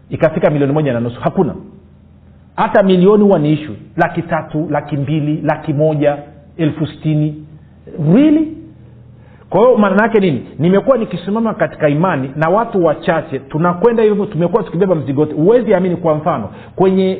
ikafika 0.10 0.50
milioni 0.50 0.74
moja 0.74 0.94
na 0.94 1.00
nusu. 1.00 1.20
Hakuna. 1.22 1.56
Hata 2.56 2.84
milioni 2.84 3.24
huwa 3.24 3.40
ni 3.40 3.52
ishu 3.54 3.76
laki 3.98 4.22
tatu 4.22 4.68
laki 4.70 4.98
mbili 4.98 5.42
laki 5.42 5.74
moja 5.74 6.18
elfu 6.58 6.88
stini 6.88 7.46
really? 8.14 8.58
Kwa 9.50 9.60
hiyo 9.62 9.78
maana 9.78 10.04
yake 10.04 10.20
nini? 10.20 10.46
Nimekuwa 10.60 10.98
nikisimama 10.98 11.54
katika 11.54 11.90
imani 11.90 12.32
na 12.36 12.50
watu 12.50 12.86
wachache 12.86 13.40
tunakwenda 13.40 14.04
hivyo 14.04 14.26
tumekuwa 14.26 14.64
tukibeba 14.64 14.96
mzigo 14.96 15.22
wote. 15.22 15.34
Huwezi 15.34 15.74
amini 15.74 15.96
kwa 15.96 16.16
mfano 16.16 16.50
kwenye 16.76 17.20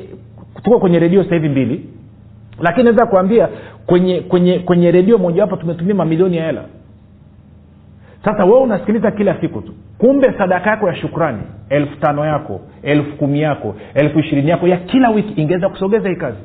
tuko 0.64 0.80
kwenye 0.80 1.00
redio 1.00 1.22
hivi 1.22 1.50
mbili 1.50 1.86
lakini 2.60 2.84
naweza 2.84 3.06
kuambia 3.06 3.50
kwenye 3.90 4.20
kwenye 4.22 4.60
kwenye 4.60 4.92
redio 4.92 5.18
mojawapo 5.18 5.56
tumetumia 5.56 5.96
mamilioni 5.96 6.38
ya 6.38 6.46
hela. 6.46 6.64
Sasa 8.26 8.46
wewe 8.46 8.60
unasikiliza 8.60 9.12
kila 9.12 9.42
siku 9.42 9.62
tu. 9.62 9.74
Kumbe 9.98 10.34
sadaka 10.38 10.70
yako 10.70 10.88
ya 10.88 10.96
shukrani 10.96 11.42
elfu 11.70 11.96
tano 12.00 12.26
yako 12.26 12.62
elfu 12.84 13.18
kumi 13.18 13.42
yako 13.42 13.76
elfu 13.94 14.20
ishirini 14.20 14.50
yako 14.50 14.68
ya 14.68 14.78
kila 14.78 15.10
wiki 15.10 15.42
ingeweza 15.42 15.70
kusogeza 15.70 16.10
hii 16.10 16.16
kazi. 16.16 16.38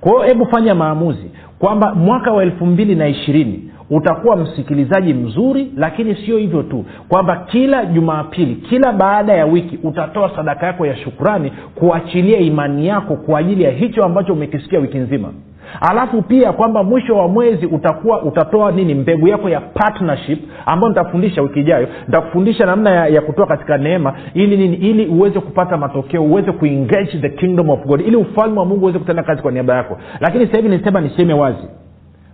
Kwa 0.00 0.12
hiyo 0.12 0.22
hebu 0.24 0.46
fanya 0.46 0.74
maamuzi 0.74 1.30
kwamba 1.58 1.94
mwaka 1.94 2.32
wa 2.32 2.42
elfu 2.42 2.66
mbili 2.66 2.94
na 2.94 3.08
ishirini 3.08 3.70
utakuwa 3.90 4.36
msikilizaji 4.36 5.14
mzuri 5.14 5.72
lakini 5.76 6.14
sio 6.14 6.38
hivyo 6.38 6.62
tu 6.62 6.84
kwamba 7.08 7.36
kila 7.36 7.84
jumapili 7.86 8.54
kila 8.54 8.92
baada 8.92 9.32
ya 9.32 9.46
wiki 9.46 9.78
utatoa 9.82 10.36
sadaka 10.36 10.66
yako 10.66 10.86
ya 10.86 10.96
shukrani 10.96 11.52
kuachilia 11.74 12.38
imani 12.38 12.86
yako 12.86 13.16
kwa 13.16 13.38
ajili 13.38 13.62
ya 13.62 13.70
hicho 13.70 14.04
ambacho 14.04 14.32
umekisikia 14.32 14.78
wiki 14.78 14.98
nzima 14.98 15.32
alafu 15.80 16.22
pia 16.22 16.52
kwamba 16.52 16.82
mwisho 16.82 17.16
wa 17.16 17.28
mwezi 17.28 17.66
utakuwa 17.66 18.22
utatoa 18.22 18.72
nini? 18.72 18.94
Mbegu 18.94 19.28
yako 19.28 19.48
ya 19.48 19.60
partnership 19.60 20.38
ambayo 20.66 20.88
nitafundisha 20.88 21.42
wiki 21.42 21.60
ijayo. 21.60 21.88
Nitakufundisha 22.06 22.66
namna 22.66 22.90
ya, 22.90 23.06
ya 23.06 23.20
kutoa 23.20 23.46
katika 23.46 23.78
neema 23.78 24.14
ili 24.34 24.56
nini? 24.56 24.76
Ili 24.76 25.06
uweze 25.06 25.40
kupata 25.40 25.76
matokeo 25.76 26.22
uweze 26.24 26.52
kuengage 26.52 27.18
the 27.20 27.28
kingdom 27.30 27.70
of 27.70 27.86
god 27.86 28.00
ili 28.00 28.16
ufalme 28.16 28.58
wa 28.58 28.64
mungu 28.64 28.82
uweze 28.84 28.98
kutenda 28.98 29.22
kazi 29.22 29.42
kwa 29.42 29.52
niaba 29.52 29.76
yako. 29.76 29.98
Lakini 30.20 30.46
sasa 30.46 30.56
hivi 30.56 30.68
nisema 30.76 31.00
niseme 31.00 31.34
wazi 31.34 31.68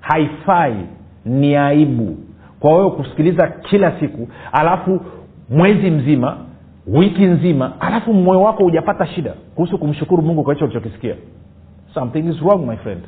haifai 0.01 0.75
ni 1.25 1.57
aibu 1.57 2.17
kwa 2.61 2.77
wewe 2.77 2.91
kusikiliza 2.91 3.47
kila 3.49 4.01
siku 4.01 4.29
alafu 4.53 5.01
mwezi 5.51 5.91
mzima 5.91 6.37
wiki 6.87 7.25
nzima 7.25 7.73
alafu 7.81 8.15
moyo 8.15 8.43
wako 8.43 8.65
hujapata 8.65 9.07
shida 9.07 9.35
kuhusu 9.55 9.79
kumshukuru 9.79 10.23
mungu 10.23 10.43
kwa 10.43 10.55
hicho 10.55 10.65
ulichokisikia. 10.65 11.15
Something 11.95 12.19
is 12.29 12.43
wrong 12.43 12.67
my 12.67 12.77
friend 12.77 13.03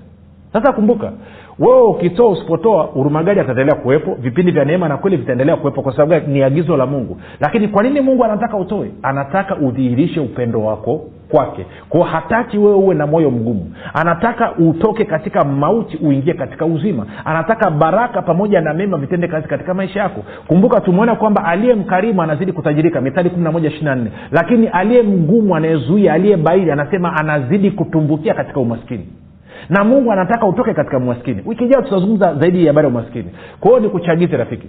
sasa 0.55 0.73
kumbuka 0.73 1.13
wewe 1.59 1.83
ukitoa 1.83 2.31
usipotoa 2.31 2.83
hurumagadi 2.83 3.41
ataendelea 3.41 3.75
kuwepo? 3.75 4.15
Vipindi 4.15 4.53
vya 4.53 4.65
neema 4.65 4.89
na 4.89 4.97
kweli 4.97 5.17
vitaendelea 5.17 5.57
kuwepo 5.57 5.83
kwa 5.83 5.97
sababu 5.97 6.31
ni 6.31 6.43
agizo 6.43 6.77
la 6.77 6.87
mungu. 6.87 7.21
Lakini 7.41 7.69
kwa 7.69 7.83
nini 7.83 8.01
mungu 8.01 8.25
anataka 8.25 8.57
utoe? 8.57 8.91
Anataka 9.03 9.57
udhihirishe 9.57 10.21
upendo 10.21 10.65
wako 10.65 11.05
kwake. 11.31 11.67
Kwao 11.89 12.03
hataki 12.05 12.59
wewe 12.59 12.75
uwe 12.75 12.95
na 12.95 13.07
moyo 13.07 13.31
mgumu. 13.31 13.73
Anataka 13.95 14.53
utoke 14.53 15.05
katika 15.05 15.45
mauti 15.45 15.97
uingie 15.97 16.35
katika 16.35 16.67
uzima. 16.67 17.07
Anataka 17.25 17.71
baraka 17.71 18.23
pamoja 18.23 18.61
na 18.61 18.75
mema 18.75 18.99
vitende 18.99 19.29
kazi 19.29 19.49
katika 19.49 19.75
maisha 19.75 20.01
yako. 20.01 20.21
Kumbuka 20.47 20.81
tumeona 20.81 21.15
kwamba 21.15 21.45
aliye 21.45 21.75
mkarimu 21.75 22.23
anazidi 22.23 22.53
kutajirika. 22.53 23.01
Mithali 23.01 23.31
kumi 23.31 24.11
lakini 24.31 24.67
aliye 24.69 25.03
mgumu 25.03 25.57
anayezuia 25.57 26.13
aliye 26.13 26.37
baili 26.37 26.71
anasema 26.71 27.17
anazidi 27.17 27.71
kutumbukia 27.71 28.35
katika 28.35 28.61
umaskini 28.61 29.09
na 29.69 29.85
mungu 29.85 30.13
anataka 30.13 30.47
utoke 30.47 30.75
katika 30.75 30.97
umaskini. 30.97 31.43
Wiki 31.47 31.65
ijao 31.65 31.83
tutazungumza 31.83 32.35
zaidi 32.35 32.61
ya 32.61 32.67
habari 32.73 32.87
ya 32.87 32.91
umaskini. 32.95 33.31
Kwa 33.61 33.71
hiyo 33.71 33.81
nikuchagize 33.83 34.37
rafiki 34.37 34.69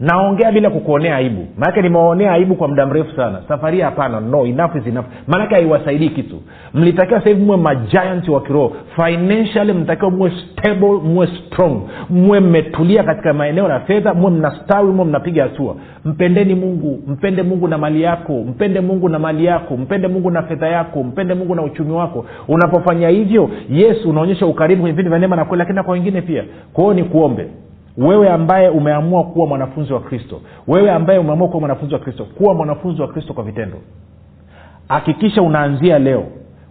naongea 0.00 0.52
bila 0.52 0.70
kukuonea 0.70 1.16
aibu. 1.16 1.46
Maanake 1.58 1.82
nimewaonea 1.82 2.32
aibu 2.32 2.54
kwa 2.54 2.68
muda 2.68 2.86
mrefu 2.86 3.16
sana. 3.16 3.42
Safari 3.48 3.80
hapana. 3.80 4.20
No 4.20 4.46
enough 4.46 4.76
is 4.76 4.86
enough. 4.86 5.04
Maanake 5.26 5.54
haiwasaidii 5.54 6.08
kitu. 6.08 6.36
Mlitakiwa 6.74 7.20
sahivi 7.20 7.42
muwe 7.44 7.56
majiant 7.56 8.28
wa 8.28 8.40
kiroho. 8.40 8.72
Financially 8.96 9.72
mlitakiwa 9.72 10.10
muwe 10.10 10.32
stable 10.52 10.92
muwe 11.04 11.26
strong. 11.26 11.80
Muwe 12.10 12.40
mmetulia 12.40 13.02
katika 13.02 13.32
maeneo 13.32 13.68
ya 13.68 13.80
fedha 13.80 14.14
muwe 14.14 14.30
mnastawi 14.30 14.92
muwe 14.92 15.04
mnapiga 15.08 15.42
hatua. 15.42 15.76
Mpendeni 16.04 16.54
mungu. 16.54 17.02
Mpende 17.06 17.42
mungu 17.42 17.68
na 17.68 17.78
mali 17.78 18.02
yako. 18.02 18.32
Mpende 18.32 18.80
mungu 18.80 19.08
na 19.08 19.18
mali 19.18 19.44
yako. 19.44 19.76
Mpende 19.76 20.08
mungu 20.08 20.30
na 20.30 20.42
fedha 20.42 20.68
yako. 20.68 21.02
Mpende 21.02 21.34
mungu 21.34 21.54
na 21.54 21.62
uchumi 21.62 21.92
wako. 21.92 22.24
Unapofanya 22.48 23.08
hivyo 23.08 23.50
yes 23.70 24.04
unaonyesha 24.04 24.46
ukaribu 24.46 24.80
kwenye 24.82 24.92
vipindi 24.92 25.10
vya 25.10 25.18
neema 25.18 25.36
na 25.36 25.44
kweli 25.44 25.58
lakini 25.58 25.76
na 25.76 25.82
kwa 25.82 25.92
wengine 25.92 26.22
pia. 26.22 26.44
Kwa 26.72 26.84
hiyo 26.84 26.94
ni 26.94 27.04
kuombe 27.04 27.46
wewe 27.98 28.28
ambaye 28.30 28.68
umeamua 28.68 29.24
kuwa 29.24 29.46
mwanafunzi 29.46 29.92
wa 29.92 30.00
kristo. 30.00 30.40
Wewe 30.68 30.90
ambaye 30.90 31.18
umeamua 31.18 31.48
kuwa 31.48 31.60
mwanafunzi 31.60 31.94
wa 31.94 32.00
kristo. 32.00 32.24
Kuwa 32.24 32.54
mwanafunzi 32.54 33.02
wa 33.02 33.08
kristo 33.08 33.32
kwa 33.34 33.44
vitendo. 33.44 33.76
Hakikisha 34.88 35.42
unaanzia 35.42 35.98
leo 35.98 36.24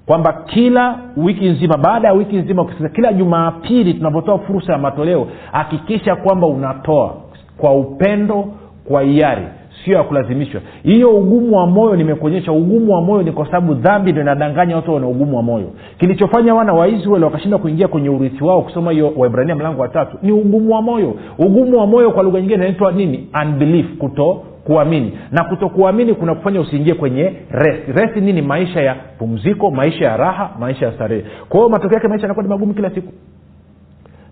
kwamba 0.05 0.33
kila 0.33 0.99
wiki 1.17 1.49
nzima 1.49 1.77
baada 1.77 2.07
ya 2.07 2.13
wiki 2.13 2.35
nzima 2.37 2.61
ukisikiza 2.61 2.89
kila 2.89 3.13
jumapili 3.13 3.93
tunapotoa 3.93 4.39
fursa 4.39 4.71
ya 4.73 4.77
matoleo 4.77 5.27
hakikisha 5.51 6.15
kwamba 6.15 6.47
unatoa 6.47 7.13
kwa 7.57 7.71
upendo 7.75 8.45
kwa 8.87 9.01
hiari 9.01 9.47
sio 9.87 9.97
ya 9.97 10.03
kulazimishwa. 10.03 10.61
Hiyo 10.83 11.09
ugumu 11.11 11.57
wa 11.57 11.67
moyo 11.67 11.95
nimekuonyesha 11.95 12.51
ugumu 12.51 12.93
wa 12.93 13.01
moyo 13.01 13.23
ni 13.23 13.31
kwa 13.31 13.45
sababu 13.45 13.73
dhambi 13.73 14.11
ndo 14.11 14.21
inadanganya 14.21 14.75
watu 14.75 14.93
wana 14.93 15.07
ugumu 15.07 15.35
wa 15.37 15.43
moyo. 15.43 15.67
Kilichofanya 15.97 16.55
wana 16.55 16.73
wa 16.73 16.87
israeli 16.87 17.23
wakashinda 17.25 17.57
kuingia 17.57 17.87
kwenye 17.87 18.09
urithi 18.09 18.43
wao 18.43 18.61
kusoma 18.61 18.91
hiyo 18.91 19.13
waibrania 19.17 19.55
mlango 19.55 19.81
wa 19.81 19.87
tatu 19.87 20.17
ni 20.21 20.31
ugumu 20.31 20.73
wa 20.73 20.81
moyo. 20.81 21.13
Ugumu 21.39 21.77
wa 21.77 21.87
moyo 21.87 22.11
kwa 22.11 22.23
lugha 22.23 22.39
nyingine 22.39 22.55
inaitwa 22.63 22.91
nini? 22.91 23.27
Unbelief 23.45 23.97
kuto 23.97 24.41
kuamini 24.63 25.11
na 25.31 25.43
kutokuamini 25.43 26.13
kuna 26.13 26.35
kufanya 26.35 26.61
usiingie 26.61 26.93
kwenye 26.93 27.33
rest. 27.51 27.87
Rest 27.87 28.15
nini? 28.15 28.41
Maisha 28.41 28.81
ya 28.81 28.95
pumziko 29.19 29.71
maisha 29.71 30.05
ya 30.05 30.17
raha 30.17 30.49
maisha 30.59 30.85
ya 30.85 30.91
starehe. 30.91 31.23
Kwa 31.49 31.59
hiyo 31.59 31.69
matokeo 31.69 31.95
yake 31.95 32.07
maisha 32.07 32.23
yanakuwa 32.23 32.43
ni 32.43 32.49
magumu 32.49 32.73
kila 32.73 32.89
siku 32.89 33.13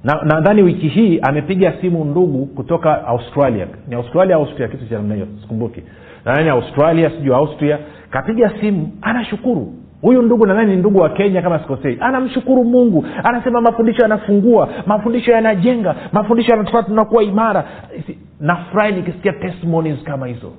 nadhani 0.05 0.61
na 0.61 0.65
wiki 0.65 0.87
hii 0.87 1.19
amepiga 1.19 1.73
simu 1.81 2.05
ndugu 2.05 2.45
kutoka 2.45 3.07
australia. 3.07 3.67
Ni 3.87 3.95
australia 3.95 4.35
austria 4.35 4.67
kitu 4.67 4.85
cha 4.89 4.95
namna 4.95 5.15
hiyo 5.15 5.27
sikumbuki. 5.41 5.83
Nadhani 6.25 6.49
australia 6.49 7.09
sijui 7.09 7.35
austria. 7.35 7.79
Kapiga 8.09 8.51
simu 8.61 8.91
anashukuru. 9.01 9.73
Huyu 10.01 10.21
ndugu 10.21 10.45
nadhani 10.45 10.71
ni 10.71 10.77
ndugu 10.77 10.99
wa 10.99 11.09
kenya 11.09 11.41
kama 11.41 11.59
sikosei. 11.59 11.97
Anamshukuru 11.99 12.63
mungu. 12.63 13.05
Anasema 13.23 13.61
mafundisho 13.61 14.01
yanafungua 14.01 14.69
mafundisho 14.85 15.31
yanajenga 15.31 15.95
mafundisho 16.11 16.51
yanatufaa 16.51 16.83
tunakuwa 16.83 17.23
imara. 17.23 17.63
Nafurahi 18.39 18.93
nikisikia 18.95 19.33
testimonies 19.33 20.03
kama 20.03 20.27
hizo. 20.27 20.51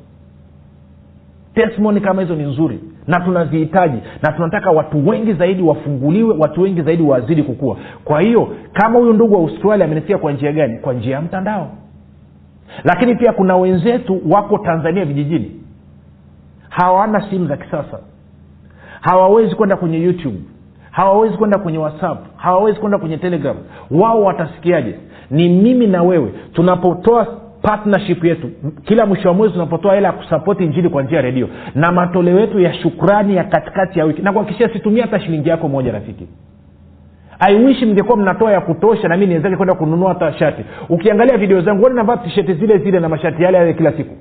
Testimoni 1.54 2.00
kama 2.00 2.22
hizo 2.22 2.34
ni 2.36 2.42
nzuri 2.44 2.80
na 3.08 3.20
tunazihitaji 3.20 3.98
na 4.22 4.32
tunataka 4.32 4.70
watu 4.70 5.08
wengi 5.08 5.32
zaidi 5.32 5.62
wafunguliwe 5.62 6.36
watu 6.38 6.62
wengi 6.62 6.82
zaidi 6.82 7.02
wazidi 7.02 7.42
kukua. 7.42 7.76
Kwa 8.04 8.20
hiyo 8.20 8.48
kama 8.72 8.98
huyu 8.98 9.12
ndugu 9.12 9.34
wa 9.34 9.40
australia 9.40 9.84
amenisikia 9.84 10.18
kwa 10.18 10.32
njia 10.32 10.52
gani? 10.52 10.78
Kwa 10.78 10.92
njia 10.94 11.14
ya 11.14 11.22
mtandao. 11.22 11.70
Lakini 12.84 13.14
pia 13.14 13.32
kuna 13.32 13.56
wenzetu 13.56 14.20
wako 14.30 14.58
tanzania 14.58 15.04
vijijini. 15.04 15.50
Hawana 16.68 17.30
simu 17.30 17.46
za 17.46 17.56
kisasa. 17.56 17.98
Hawawezi 19.00 19.54
kwenda 19.54 19.76
kwenye 19.76 19.98
youtube. 20.02 20.38
Hawawezi 20.90 21.36
kwenda 21.36 21.58
kwenye 21.58 21.78
whatsapp. 21.78 22.18
Hawawezi 22.36 22.80
kwenda 22.80 22.98
kwenye 22.98 23.16
telegram. 23.18 23.56
Wao 23.90 24.22
watasikiaje? 24.22 24.94
Ni 25.30 25.48
mimi 25.48 25.86
na 25.86 26.02
wewe. 26.02 26.32
Tunapotoa 26.52 27.26
partnership 27.62 28.24
yetu. 28.24 28.50
Kila 28.84 29.06
mwisho 29.06 29.28
wa 29.28 29.34
mwezi 29.34 29.52
tunapotoa 29.52 29.94
hela 29.94 30.08
ya 30.08 30.12
kusapoti 30.12 30.64
injili 30.64 30.88
kwa 30.88 31.02
njia 31.02 31.16
ya 31.16 31.22
redio. 31.22 31.48
Na 31.74 31.92
matoleo 31.92 32.40
yetu 32.40 32.60
ya 32.60 32.74
shukrani 32.74 33.36
ya 33.36 33.44
katikati 33.44 33.98
ya 33.98 34.04
wiki. 34.04 34.22
Na 34.22 34.32
kuhakikishia 34.32 34.68
situmia 34.72 35.02
hata 35.02 35.20
shilingi 35.20 35.48
yako 35.48 35.68
moja 35.68 35.92
rafiki. 35.92 36.26
Aiwishi 37.40 37.86
mngekuwa 37.86 38.16
mnatoa 38.16 38.52
ya 38.52 38.60
kutosha 38.60 39.08
na 39.08 39.16
mi 39.16 39.26
niwezake 39.26 39.56
kwenda 39.56 39.74
kununua 39.74 40.08
hata 40.08 40.32
shati. 40.32 40.62
Ukiangalia 40.88 41.36
video 41.38 41.60
zangu 41.60 41.82
wani 41.84 41.96
navaa 41.96 42.16
tisheti 42.16 42.54
zile 42.54 42.78
zile 42.78 43.00
na 43.00 43.08
mashati 43.08 43.42
yale 43.42 43.58
yale 43.58 43.74
kila 43.74 43.92
siku. 43.92 44.14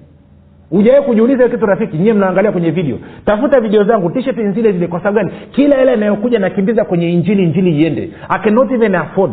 Ujawai 0.71 1.02
kujiuliza 1.02 1.50
kitu 1.50 1.65
rafiki? 1.65 1.98
Nyie 1.98 2.13
mnaangalia 2.13 2.52
kwenye 2.52 2.71
video. 2.71 2.98
Tafuta 3.26 3.60
video 3.60 3.84
zangu 3.84 4.10
tisheti 4.10 4.52
zile 4.52 4.71
zile. 4.71 4.88
Kwa 4.88 5.00
sababu 5.00 5.17
gani? 5.17 5.32
Kila 5.52 5.76
hela 5.78 5.93
inayokuja 5.93 6.39
nakimbiza 6.39 6.86
kwenye 6.86 7.10
injili 7.13 7.43
injili 7.43 7.78
iende. 7.82 8.10
I 8.30 8.39
cannot 8.39 8.71
even 8.71 8.95
afford 8.95 9.32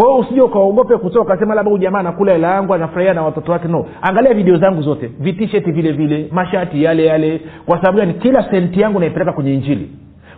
kwa 0.00 0.18
usije 0.18 0.40
ukaogope 0.40 0.96
kutoka 0.96 1.38
sema 1.38 1.54
labda 1.54 1.70
huyu 1.70 1.82
jamaa 1.82 1.98
anakula 1.98 2.32
hela 2.32 2.48
yangu 2.54 2.74
anafurahia 2.74 3.14
na 3.14 3.22
watoto 3.22 3.52
wake 3.52 3.68
no. 3.68 3.86
Angalia 4.02 4.34
video 4.34 4.56
zangu 4.56 4.82
zote 4.82 5.10
vitisheti 5.20 5.72
vile 5.72 5.92
vile 5.92 6.28
mashati 6.32 6.82
yale 6.84 7.04
yale. 7.06 7.40
Kwa 7.66 7.76
sababu 7.80 7.98
gani? 7.98 8.14
Kila 8.14 8.50
senti 8.50 8.80
yangu 8.80 9.00
naipeleka 9.00 9.32
kwenye 9.32 9.54
injili. 9.54 9.90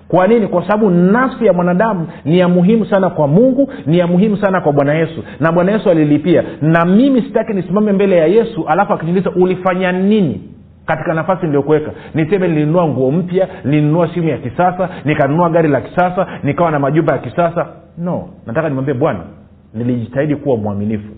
Kwa 0.09 0.27
nini? 0.27 0.47
Kwa 0.47 0.63
sababu 0.63 0.91
nafsi 0.91 1.47
ya 1.47 1.53
mwanadamu 1.53 2.07
ni 2.25 2.39
ya 2.39 2.49
muhimu 2.49 2.87
sana 2.87 3.11
kwa 3.11 3.29
mungu 3.29 3.73
ni 3.87 3.99
ya 3.99 4.07
muhimu 4.07 4.37
sana 4.37 4.61
kwa 4.61 4.73
bwana 4.73 4.95
yesu. 4.95 5.25
Na 5.41 5.53
bwana 5.53 5.73
yesu 5.73 5.91
alilipia. 5.91 6.45
Na 6.63 6.85
mimi 6.85 7.23
sitaki 7.23 7.53
nisimame 7.53 7.93
mbele 7.93 8.17
ya 8.17 8.27
yesu 8.27 8.65
alafu 8.69 8.93
akiniuliza 8.93 9.31
ulifanya 9.31 9.93
nini 9.93 10.41
katika 10.87 11.15
nafasi 11.15 11.43
niliyokuweka? 11.47 11.91
Niseme 12.15 12.49
nilinunua 12.49 12.89
nguo 12.89 13.11
mpya 13.11 13.49
nilinunua 13.65 14.09
simu 14.15 14.29
ya 14.29 14.39
kisasa 14.39 14.89
nikanunua 15.05 15.51
gari 15.51 15.69
la 15.69 15.81
kisasa 15.81 16.27
nikawa 16.43 16.71
na 16.71 16.79
majumba 16.79 17.13
ya 17.13 17.19
kisasa. 17.19 17.67
No. 17.99 18.29
Nataka 18.47 18.69
nimwambie 18.69 18.95
bwana 18.95 19.21
nilijitahidi 19.75 20.37
kuwa 20.37 20.57
mwaminifu. 20.57 21.13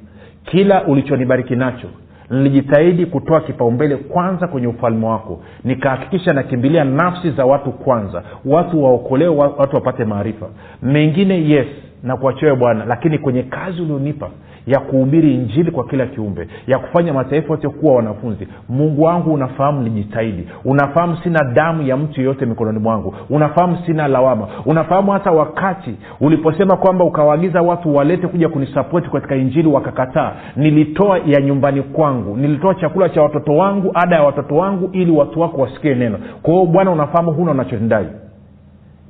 Kila 0.45 0.85
ulichonibariki 0.85 1.57
nacho 1.57 1.89
nilijitahidi 2.31 3.07
kutoa 3.07 3.41
kipaumbele 3.41 3.97
kwanza 3.97 4.49
kwenye 4.49 4.67
ufalme 4.67 5.07
wako. 5.07 5.41
Nikahakikisha 5.65 6.33
nakimbilia 6.33 6.85
nafsi 6.85 7.31
za 7.31 7.45
watu 7.45 7.73
kwanza 7.73 8.23
watu 8.45 8.85
waokolewe 8.85 9.37
watu 9.37 9.77
wapate 9.77 10.05
maarifa. 10.05 10.47
Mengine 10.83 11.49
yes 11.49 11.67
na 12.03 12.17
kuachiwewe 12.17 12.57
bwana 12.57 12.85
lakini 12.85 13.19
kwenye 13.19 13.43
kazi 13.43 13.83
ulionipa 13.83 14.31
ya 14.67 14.81
kuhubiri 14.81 15.35
injili 15.35 15.71
kwa 15.71 15.85
kila 15.85 16.07
kiumbe 16.07 16.49
ya 16.67 16.79
kufanya 16.79 17.13
mataifa 17.13 17.49
yote 17.53 17.69
kuwa 17.69 17.95
wanafunzi. 17.95 18.49
Mungu 18.69 19.03
wangu 19.03 19.33
unafahamu 19.33 19.83
nijitahidi. 19.83 20.49
Unafahamu 20.65 21.17
sina 21.17 21.45
damu 21.45 21.83
ya 21.83 21.97
mtu 21.97 22.21
yeyote 22.21 22.47
mikononi 22.47 22.79
mwangu. 22.79 23.15
Unafahamu 23.31 23.79
sina 23.87 24.09
lawama. 24.09 24.49
Unafahamu 24.67 25.13
hata 25.13 25.31
wakati 25.31 25.95
uliposema 26.21 26.77
kwamba 26.77 27.05
ukawaagiza 27.05 27.63
watu 27.63 27.97
walete 27.97 28.27
kuja 28.27 28.49
kunisapoti 28.49 29.11
katika 29.11 29.37
injili 29.37 29.69
wakakataa. 29.69 30.33
Nilitoa 30.57 31.19
ya 31.19 31.41
nyumbani 31.41 31.83
kwangu. 31.83 32.37
Nilitoa 32.37 32.75
chakula 32.75 33.09
cha 33.09 33.23
watoto 33.23 33.53
wangu 33.57 33.91
ada 33.95 34.17
ya 34.17 34.23
watoto 34.23 34.57
wangu 34.57 34.89
ili 34.93 35.11
watu 35.11 35.41
wako 35.41 35.61
wasikie 35.61 35.95
neno. 35.95 36.19
Kwa 36.43 36.55
hiyo 36.55 36.67
bwana 36.67 36.91
unafahamu 36.91 37.33
huna 37.33 37.51
unachotendai. 37.51 38.07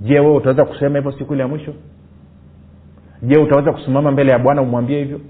Je 0.00 0.20
wewe 0.20 0.36
utaweza 0.36 0.64
kusema 0.64 0.98
hivyo 0.98 1.12
siku 1.12 1.32
ile 1.34 1.42
ya 1.42 1.48
mwisho? 1.48 1.72
Je 3.22 3.38
utaweza 3.40 3.72
kusimama 3.72 4.10
mbele 4.10 4.32
ya 4.32 4.38
bwana 4.38 4.62
umwambie 4.62 4.98
hivyo 4.98 5.20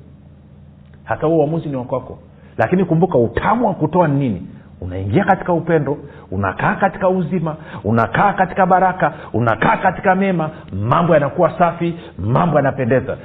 hata 1.05 1.27
huo 1.27 1.39
uamuzi 1.39 1.69
ni 1.69 1.77
wakwako 1.77 2.19
lakini 2.59 2.85
kumbuka 2.85 3.19
utamu 3.19 3.67
wa 3.67 3.75
kutoa 3.75 4.09
ni 4.09 4.19
nini? 4.19 4.47
Unaingia 4.81 5.25
katika 5.25 5.53
upendo 5.53 5.97
unakaa 6.31 6.75
katika 6.75 7.09
uzima 7.09 7.57
unakaa 7.85 8.33
katika 8.33 8.67
baraka 8.67 9.13
unakaa 9.33 9.77
katika 9.77 10.15
mema 10.15 10.51
mambo 10.73 11.15
yanakuwa 11.15 11.59
safi 11.59 11.95
mambo 12.19 12.57
yanapendeza. 12.57 13.17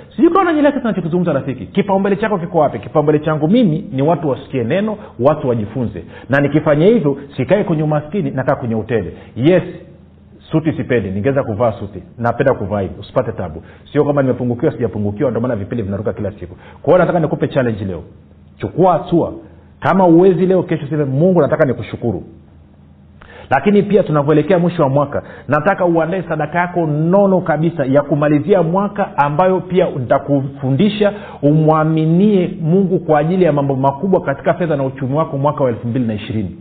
Nanyeleke 0.45 0.79
tunachokizungumza 0.79 1.33
rafiki. 1.33 1.65
Kipaumbele 1.65 2.15
chako 2.15 2.37
kiko 2.37 2.57
wapi? 2.59 2.79
Kipaumbele 2.79 3.19
changu 3.19 3.47
mimi 3.47 3.89
ni 3.91 4.01
watu 4.01 4.29
wasikie 4.29 4.63
neno 4.63 4.97
watu 5.19 5.49
wajifunze. 5.49 6.03
Na 6.29 6.39
nikifanya 6.39 6.85
hivyo 6.85 7.17
sikae 7.37 7.63
kwenye 7.63 7.83
umaskini 7.83 8.31
nakaa 8.31 8.55
kwenye 8.55 8.75
hoteli. 8.75 9.17
Yes 9.35 9.63
suti 10.51 10.71
sipendi. 10.73 11.11
Ningeweza 11.11 11.43
kuvaa 11.43 11.71
suti. 11.71 12.03
Napenda 12.17 12.53
kuvaa 12.53 12.81
hivi 12.81 12.93
usipate 12.99 13.31
tabu. 13.31 13.63
Sio 13.91 14.03
kwamba 14.03 14.21
nimepungukiwa 14.21 14.71
sijapungukiwa 14.71 15.29
ndio 15.29 15.41
maana 15.41 15.55
vipindi 15.55 15.83
vinaruka 15.83 16.13
kila 16.13 16.31
siku. 16.31 16.55
Kwa 16.81 16.93
hiyo 16.93 16.97
nataka 16.97 17.19
nikupe 17.19 17.47
challenge 17.47 17.85
leo. 17.85 18.03
Chukua 18.57 18.93
hatua. 18.93 19.33
Kama 19.79 20.07
uwezi 20.07 20.45
leo 20.45 20.63
kesho 20.63 20.87
seme 20.87 21.05
mungu 21.05 21.41
nataka 21.41 21.65
nikushukuru. 21.65 22.23
Lakini 23.49 23.83
pia 23.83 24.03
tunavyoelekea 24.03 24.59
mwisho 24.59 24.83
wa 24.83 24.89
mwaka. 24.89 25.23
Nataka 25.47 25.85
uandae 25.85 26.23
sadaka 26.29 26.59
yako 26.59 26.85
nono 26.85 27.41
kabisa 27.41 27.85
ya 27.85 28.01
kumalizia 28.01 28.63
mwaka 28.63 29.17
ambayo 29.17 29.59
pia 29.59 29.89
nitakufundisha 29.89 31.13
umwaminie 31.41 32.57
mungu 32.61 32.99
kwa 32.99 33.19
ajili 33.19 33.43
ya 33.43 33.51
mambo 33.53 33.75
makubwa 33.75 34.21
katika 34.21 34.53
fedha 34.53 34.75
na 34.75 34.83
uchumi 34.83 35.13
wako 35.15 35.37
mwaka 35.37 35.63
wa 35.63 35.69
elfu 35.69 35.87
mbili 35.87 36.05
na 36.07 36.13
ishirini 36.13 36.57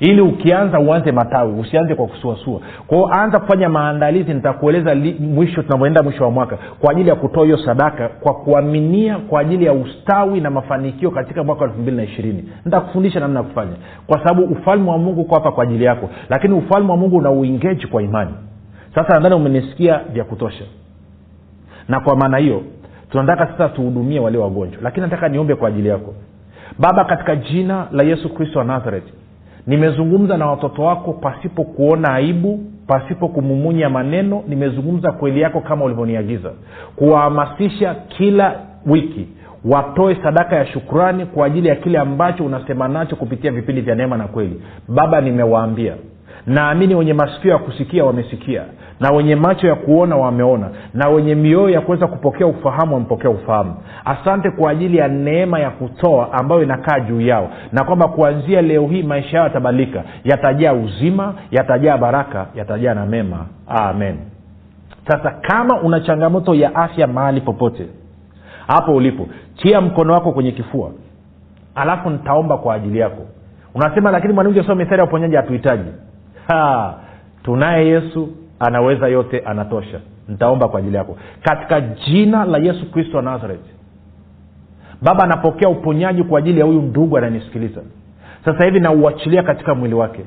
ili 0.00 0.20
ukianza 0.20 0.80
uanze 0.80 1.12
matawi 1.12 1.60
usianze 1.60 1.94
kwa 1.94 2.06
kusuasua. 2.06 2.60
Kwao 2.86 3.06
anza 3.12 3.40
kufanya 3.40 3.68
maandalizi 3.68 4.34
nitakueleza 4.34 4.94
mwisho 5.20 5.62
tunavyoenda 5.62 6.02
mwisho 6.02 6.24
wa 6.24 6.30
mwaka 6.30 6.58
kwa 6.80 6.90
ajili 6.90 7.08
ya 7.08 7.14
kutoa 7.14 7.44
hiyo 7.44 7.58
sadaka 7.58 8.08
kwa 8.08 8.34
kuaminia 8.34 9.18
kwa 9.18 9.40
ajili 9.40 9.64
ya 9.64 9.72
ustawi 9.72 10.40
na 10.40 10.50
mafanikio 10.50 11.10
katika 11.10 11.44
mwaka 11.44 11.60
wa 11.60 11.66
elfu 11.68 11.82
mbili 11.82 11.96
na 11.96 12.02
ishirini. 12.02 12.48
Nitakufundisha 12.64 13.20
namna 13.20 13.40
ya 13.40 13.46
kufanya. 13.46 13.72
Kwa 14.06 14.18
sababu 14.18 14.42
ufalme 14.44 14.90
wa 14.90 14.98
mungu 14.98 15.20
uko 15.20 15.34
hapa 15.34 15.52
kwa 15.52 15.64
ajili 15.64 15.84
yako. 15.84 16.10
Lakini 16.28 16.54
ufalme 16.54 16.90
wa 16.90 16.96
mungu 16.96 17.16
una 17.16 17.30
uingeji 17.30 17.86
kwa 17.86 18.02
imani. 18.02 18.30
Sasa 18.94 19.14
nadhani 19.14 19.34
umenisikia 19.34 20.00
vya 20.12 20.24
kutosha. 20.24 20.64
Na 21.88 22.00
kwa 22.00 22.16
maana 22.16 22.38
hiyo 22.38 22.62
tunataka 23.10 23.46
sasa 23.46 23.68
tuhudumie 23.68 24.20
wale 24.20 24.38
wagonjwa. 24.38 24.78
Lakini 24.82 25.02
nataka 25.06 25.28
niombe 25.28 25.54
kwa 25.54 25.68
ajili 25.68 25.88
yako. 25.88 26.14
Baba 26.78 27.04
katika 27.04 27.36
jina 27.36 27.86
la 27.92 28.02
yesu 28.02 28.34
kristo 28.34 28.58
wa 28.58 28.64
nazareti 28.64 29.12
nimezungumza 29.68 30.36
na 30.36 30.46
watoto 30.46 30.82
wako 30.82 31.12
pasipo 31.12 31.64
kuona 31.64 32.14
aibu 32.14 32.60
pasipo 32.86 33.28
kumumunya 33.28 33.90
maneno. 33.90 34.42
Nimezungumza 34.48 35.12
kweli 35.12 35.40
yako 35.40 35.60
kama 35.60 35.84
ulivyoniagiza. 35.84 36.50
Kuwahamasisha 36.96 37.94
kila 37.94 38.54
wiki 38.86 39.28
watoe 39.64 40.16
sadaka 40.22 40.56
ya 40.56 40.66
shukrani 40.66 41.26
kwa 41.26 41.46
ajili 41.46 41.68
ya 41.68 41.76
kile 41.76 41.98
ambacho 41.98 42.44
unasema 42.44 42.88
nacho 42.88 43.16
kupitia 43.16 43.50
vipindi 43.50 43.80
vya 43.80 43.94
neema 43.94 44.16
na 44.16 44.24
kweli. 44.26 44.62
Baba 44.88 45.20
nimewaambia 45.20 45.94
naamini 46.46 46.94
wenye 46.94 47.12
masikio 47.14 47.52
ya 47.52 47.58
kusikia 47.58 48.04
wamesikia 48.04 48.62
na 49.00 49.10
wenye 49.10 49.36
macho 49.36 49.66
ya 49.66 49.74
kuona 49.74 50.16
wameona 50.16 50.68
na 50.94 51.08
wenye 51.08 51.34
mioyo 51.34 51.68
ya 51.70 51.80
kuweza 51.80 52.06
kupokea 52.06 52.46
ufahamu 52.46 52.94
wamepokea 52.94 53.30
ufahamu. 53.30 53.74
Asante 54.04 54.50
kwa 54.50 54.70
ajili 54.70 54.96
ya 54.96 55.08
neema 55.08 55.58
ya 55.60 55.70
kutoa 55.70 56.32
ambayo 56.32 56.62
inakaa 56.62 57.00
juu 57.00 57.20
yao 57.20 57.50
na 57.72 57.84
kwamba 57.84 58.08
kuanzia 58.08 58.62
leo 58.62 58.86
hii 58.86 59.02
maisha 59.02 59.36
yao 59.36 59.46
yatabadilika. 59.46 60.02
Yatajaa 60.24 60.72
uzima 60.72 61.34
yatajaa 61.50 61.96
baraka 61.98 62.46
yatajaa 62.54 62.94
na 62.94 63.06
mema. 63.06 63.46
Amen. 63.68 64.16
Sasa 65.08 65.30
kama 65.30 65.80
una 65.80 66.00
changamoto 66.00 66.54
ya 66.54 66.74
afya 66.74 67.06
mahali 67.06 67.40
popote 67.40 67.86
hapo 68.66 68.94
ulipo 68.94 69.28
tia 69.56 69.80
mkono 69.80 70.12
wako 70.12 70.32
kwenye 70.32 70.52
kifua 70.52 70.90
alafu 71.74 72.10
nitaomba 72.10 72.58
kwa 72.58 72.74
ajili 72.74 72.98
yako. 72.98 73.22
Unasema 73.74 74.10
lakini 74.10 74.32
mwalimu 74.32 74.64
sio 74.64 74.74
mistari 74.74 74.98
ya 74.98 75.04
uponyaji 75.04 75.36
hatuhitaji 75.36 75.90
tunaye 77.42 77.86
yesu 77.88 78.28
anaweza 78.60 79.08
yote 79.08 79.38
anatosha. 79.40 80.00
Nitaomba 80.28 80.68
kwa 80.68 80.78
ajili 80.80 80.96
yako. 80.96 81.16
Katika 81.42 81.80
jina 81.80 82.44
la 82.44 82.58
yesu 82.58 82.90
kristo 82.90 83.16
wa 83.16 83.22
nazareti 83.22 83.70
baba 85.02 85.24
anapokea 85.24 85.68
uponyaji 85.68 86.22
kwa 86.22 86.38
ajili 86.38 86.60
ya 86.60 86.66
huyu 86.66 86.82
ndugu 86.82 87.18
ananisikiliza 87.18 87.80
sasa 88.44 88.64
hivi 88.64 88.80
nauachilia 88.80 89.42
katika 89.42 89.74
mwili 89.74 89.94
wake. 89.94 90.24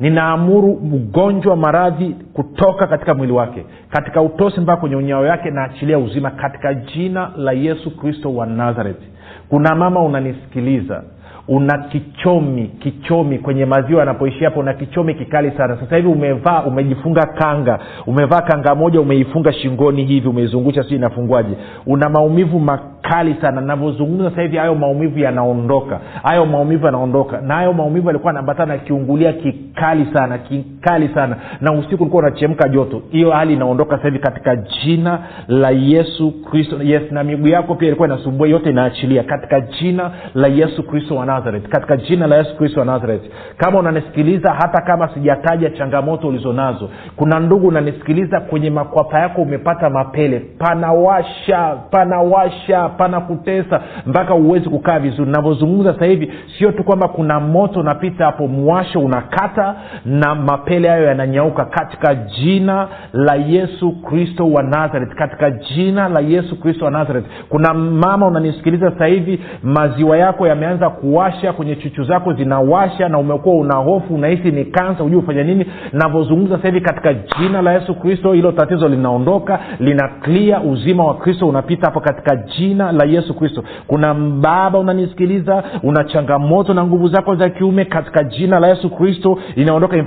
Ninaamuru 0.00 0.80
mgonjwa 0.80 1.56
maradhi 1.56 2.16
kutoka 2.32 2.86
katika 2.86 3.14
mwili 3.14 3.32
wake. 3.32 3.64
Katika 3.90 4.22
utosi 4.22 4.60
mpaka 4.60 4.80
kwenye 4.80 4.96
unyao 4.96 5.26
yake 5.26 5.50
naachilia 5.50 5.98
uzima 5.98 6.30
katika 6.30 6.74
jina 6.74 7.30
la 7.36 7.52
yesu 7.52 7.96
kristo 7.96 8.34
wa 8.34 8.46
nazareti 8.46 9.06
kuna 9.48 9.74
mama 9.74 10.02
unanisikiliza 10.02 11.02
una 11.48 11.78
kichomi 11.78 12.66
kichomi 12.66 13.38
kwenye 13.38 13.64
maziwa 13.66 14.00
yanapoishia 14.00 14.48
hapo 14.48 14.60
una 14.60 14.74
kichomi 14.74 15.14
kikali 15.14 15.50
sana. 15.50 15.76
Sasa 15.80 15.96
hivi 15.96 16.08
umevaa 16.08 16.62
umejifunga 16.62 17.26
kanga 17.26 17.78
umevaa 18.06 18.40
kanga 18.40 18.74
moja 18.74 19.00
umeifunga 19.00 19.52
shingoni 19.52 20.04
hivi 20.04 20.28
umeizungusha 20.28 20.82
sijui 20.82 20.96
inafungwaje. 20.98 21.54
Una 21.86 22.08
maumivu 22.08 22.60
makali 23.04 23.36
sana. 23.40 23.60
Navyozungumza 23.60 24.30
sasa 24.30 24.42
hivi 24.42 24.56
hayo 24.56 24.74
maumivu 24.74 25.18
yanaondoka. 25.18 26.00
Hayo 26.22 26.46
maumivu 26.46 26.86
yanaondoka. 26.86 27.40
Na 27.40 27.54
hayo 27.54 27.72
maumivu 27.72 28.06
yalikuwa 28.06 28.30
anaambatana 28.30 28.72
na 28.74 28.78
kiungulia 28.80 29.32
kikali 29.32 30.06
sana 30.14 30.38
kikali 30.38 31.08
sana. 31.08 31.36
Na 31.60 31.72
usiku 31.72 32.02
ulikuwa 32.02 32.22
unachemka 32.22 32.68
joto. 32.68 33.02
Hiyo 33.10 33.30
hali 33.30 33.52
inaondoka 33.52 33.96
hivi 33.96 34.18
katika 34.18 34.56
jina 34.56 35.18
la 35.48 35.70
yesu 35.70 36.32
kristo. 36.50 36.82
Yes 36.82 37.02
na 37.10 37.24
miguu 37.24 37.48
yako 37.48 37.74
pia 37.74 37.88
ilikuwa 37.88 38.08
inasumbua 38.08 38.48
yote 38.48 38.70
inaachilia. 38.70 39.22
Katika 39.22 39.60
jina 39.60 40.10
la 40.34 40.48
yesu 40.48 40.82
kristo 40.82 41.16
wa 41.16 41.26
nazareth. 41.26 41.68
Katika 41.68 41.96
jina 41.96 42.26
la 42.26 42.36
yesu 42.36 42.56
kristo 42.56 42.80
wa 42.80 42.86
nazareth. 42.86 43.22
Kama 43.56 43.78
unanisikiliza 43.78 44.50
hata 44.50 44.80
kama 44.82 45.08
sijataja 45.14 45.70
changamoto 45.70 46.28
ulizonazo 46.28 46.90
kuna 47.16 47.40
ndugu 47.40 47.68
unanisikiliza 47.68 48.40
kwenye 48.40 48.70
makwapa 48.70 49.18
yako 49.20 49.42
umepata 49.42 49.90
mapele. 49.90 50.38
Panawasha 50.58 51.76
panawasha 51.90 52.88
pana 52.96 53.20
kutesa 53.20 53.80
mpaka 54.06 54.34
uwezi 54.34 54.68
kukaa 54.68 54.98
vizuri. 54.98 55.30
Navyozungumza 55.30 55.92
sasa 55.92 56.04
hivi 56.04 56.32
sio 56.58 56.72
tu 56.72 56.84
kwamba 56.84 57.08
kuna 57.08 57.40
moto 57.40 57.80
unapita 57.80 58.24
hapo 58.24 58.48
mwasho 58.48 59.00
unakata 59.00 59.74
na 60.04 60.34
mapele 60.34 60.88
hayo 60.88 61.04
yananyauka. 61.04 61.64
Katika 61.64 62.14
jina 62.14 62.88
la 63.12 63.34
yesu 63.34 63.92
kristo 64.02 64.50
wa 64.50 64.62
nazareth 64.62 65.14
katika 65.14 65.50
jina 65.50 66.08
la 66.08 66.20
yesu 66.20 66.60
kristo 66.60 66.84
wa 66.84 66.90
nazareth. 66.90 67.24
Kuna 67.48 67.74
mama 67.74 68.26
unanisikiliza 68.26 68.90
sasa 68.90 69.06
hivi 69.06 69.40
maziwa 69.62 70.16
yako 70.18 70.46
yameanza 70.46 70.90
kuwasha 70.90 71.52
kwenye 71.52 71.76
chuchu 71.76 72.04
zako 72.04 72.32
zinawasha 72.32 73.08
na 73.08 73.18
umekuwa 73.18 73.54
una 73.56 73.76
hofu 73.76 74.14
unahisi 74.14 74.50
ni 74.50 74.64
kansa 74.64 75.02
hujui 75.02 75.18
ufanya 75.18 75.42
nini. 75.44 75.66
Navyozungumza 75.92 76.56
sasa 76.56 76.68
hivi 76.68 76.80
katika 76.80 77.14
jina 77.14 77.62
la 77.62 77.72
yesu 77.72 77.94
kristo 77.94 78.32
hilo 78.32 78.52
tatizo 78.52 78.88
linaondoka 78.88 79.58
lina 79.80 80.08
klia 80.08 80.60
uzima 80.60 81.04
wa 81.04 81.14
kristo 81.14 81.48
unapita 81.48 81.86
hapo 81.86 82.00
katika 82.00 82.36
jina 82.36 82.83
la 82.92 83.04
yesu 83.04 83.34
kristo. 83.34 83.64
Kuna 83.86 84.14
baba 84.14 84.78
unanisikiliza 84.78 85.62
una 85.82 86.04
changamoto 86.04 86.74
na 86.74 86.84
nguvu 86.84 87.08
zako 87.08 87.36
za 87.36 87.50
kiume 87.50 87.84
katika 87.84 88.24
jina 88.24 88.60
la 88.60 88.68
yesu 88.68 88.90
kristo 88.90 89.38
inaondoka. 89.56 89.96
In 89.96 90.04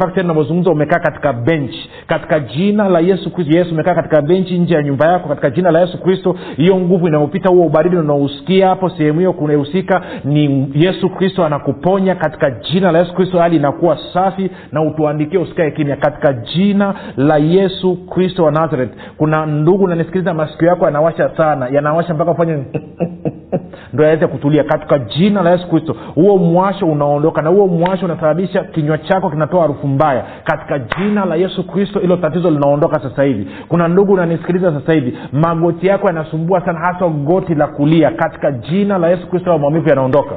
umekaa 0.68 1.00
katika 1.00 1.34
benchi 1.34 1.90
katika 2.08 2.40
jina 2.40 2.90
la 2.90 3.00
yesu 3.00 3.34
kristo 3.34 3.58
yesu 3.58 3.72
umekaa 3.74 3.96
katika 3.96 4.22
benchi 4.22 4.60
nje 4.60 4.76
ya 4.76 4.84
nyumba 4.84 5.08
yako 5.12 5.30
katika 5.30 5.50
jina 5.50 5.72
la 5.72 5.80
yesu 5.80 6.02
kristo. 6.02 6.36
Hiyo 6.58 6.76
nguvu 6.80 7.08
inayopita 7.08 7.50
huo 7.50 7.66
ubaridi 7.66 7.96
unaousikia 7.98 8.68
hapo 8.70 8.90
sehemu 8.90 9.20
hiyo 9.20 9.34
kunahusika 9.34 10.02
ni 10.24 10.72
yesu 10.74 11.10
kristo 11.10 11.46
anakuponya 11.46 12.16
katika 12.16 12.52
jina 12.52 12.92
la 12.92 13.00
yesu 13.00 13.14
kristo. 13.14 13.40
Hali 13.40 13.56
inakuwa 13.56 13.98
safi 14.14 14.50
na 14.72 14.82
utuandikie 14.82 15.40
usikae 15.40 15.72
kimya. 15.72 15.96
Katika 15.96 16.34
jina 16.34 16.94
la 17.18 17.38
yesu 17.38 17.96
kristo 18.10 18.44
wa 18.44 18.52
nazareth. 18.52 18.92
Kuna 19.18 19.46
ndugu 19.46 19.84
unanisikiliza 19.84 20.34
masikio 20.34 20.68
yako 20.68 20.86
yanawasha 20.86 21.30
sana 21.38 21.68
yanawasha 21.68 22.14
mpaka 22.14 22.32
ufanye 22.32 22.54
ndo 23.94 24.06
aweze 24.06 24.28
kutulia 24.28 24.64
katika 24.64 25.00
jina 25.00 25.42
la 25.42 25.52
yesu 25.52 25.68
kristo. 25.70 25.96
Huo 26.16 26.38
mwasho 26.38 26.86
unaondoka 26.86 27.42
na 27.42 27.50
huo 27.50 27.68
mwasho 27.68 28.06
unasababisha 28.06 28.64
kinywa 28.64 28.98
chako 28.98 29.30
kinatoa 29.30 29.62
harufu 29.62 29.88
mbaya. 29.88 30.26
Katika 30.44 30.80
jina 30.80 31.26
la 31.26 31.36
yesu 31.36 31.68
kristo 31.68 32.00
hilo 32.00 32.18
tatizo 32.18 32.50
linaondoka 32.52 33.00
sasa 33.02 33.24
hivi. 33.24 33.48
Kuna 33.68 33.88
ndugu 33.88 34.14
unanisikiliza 34.14 34.72
sasa 34.72 34.94
hivi 34.94 35.18
magoti 35.32 35.88
yako 35.88 36.08
yanasumbua 36.08 36.66
sana 36.66 36.80
hasa 36.80 37.08
goti 37.08 37.56
la 37.56 37.68
kulia. 37.68 38.12
Katika 38.12 38.52
jina 38.52 38.98
la 38.98 39.10
yesu 39.10 39.28
kristo 39.30 39.58
maumivu 39.58 39.90
yanaondoka. 39.90 40.36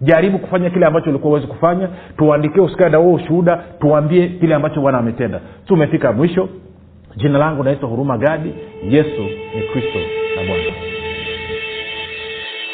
Jaribu 0.00 0.38
kufanya 0.38 0.70
kile 0.70 0.86
ambacho 0.86 1.10
ulikuwa 1.10 1.30
uwezi 1.30 1.46
kufanya. 1.46 1.88
Tuandikie 2.16 2.62
usikae 2.62 2.88
na 2.88 2.98
huo 2.98 3.14
ushuhuda 3.14 3.56
tuambie 3.80 4.28
kile 4.28 4.54
ambacho 4.54 4.80
bwana 4.80 4.98
ametenda. 4.98 5.40
Tumefika 5.66 6.12
mwisho. 6.12 6.48
Jina 7.16 7.38
langu 7.38 7.62
naitwa 7.64 7.88
huruma 7.88 8.18
gadi. 8.18 8.54
Yesu 8.88 9.22
ni 9.56 9.62
kristo 9.72 9.98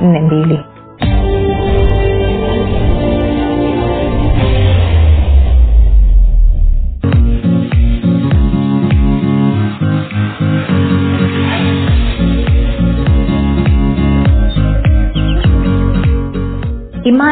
Nandili 0.00 0.58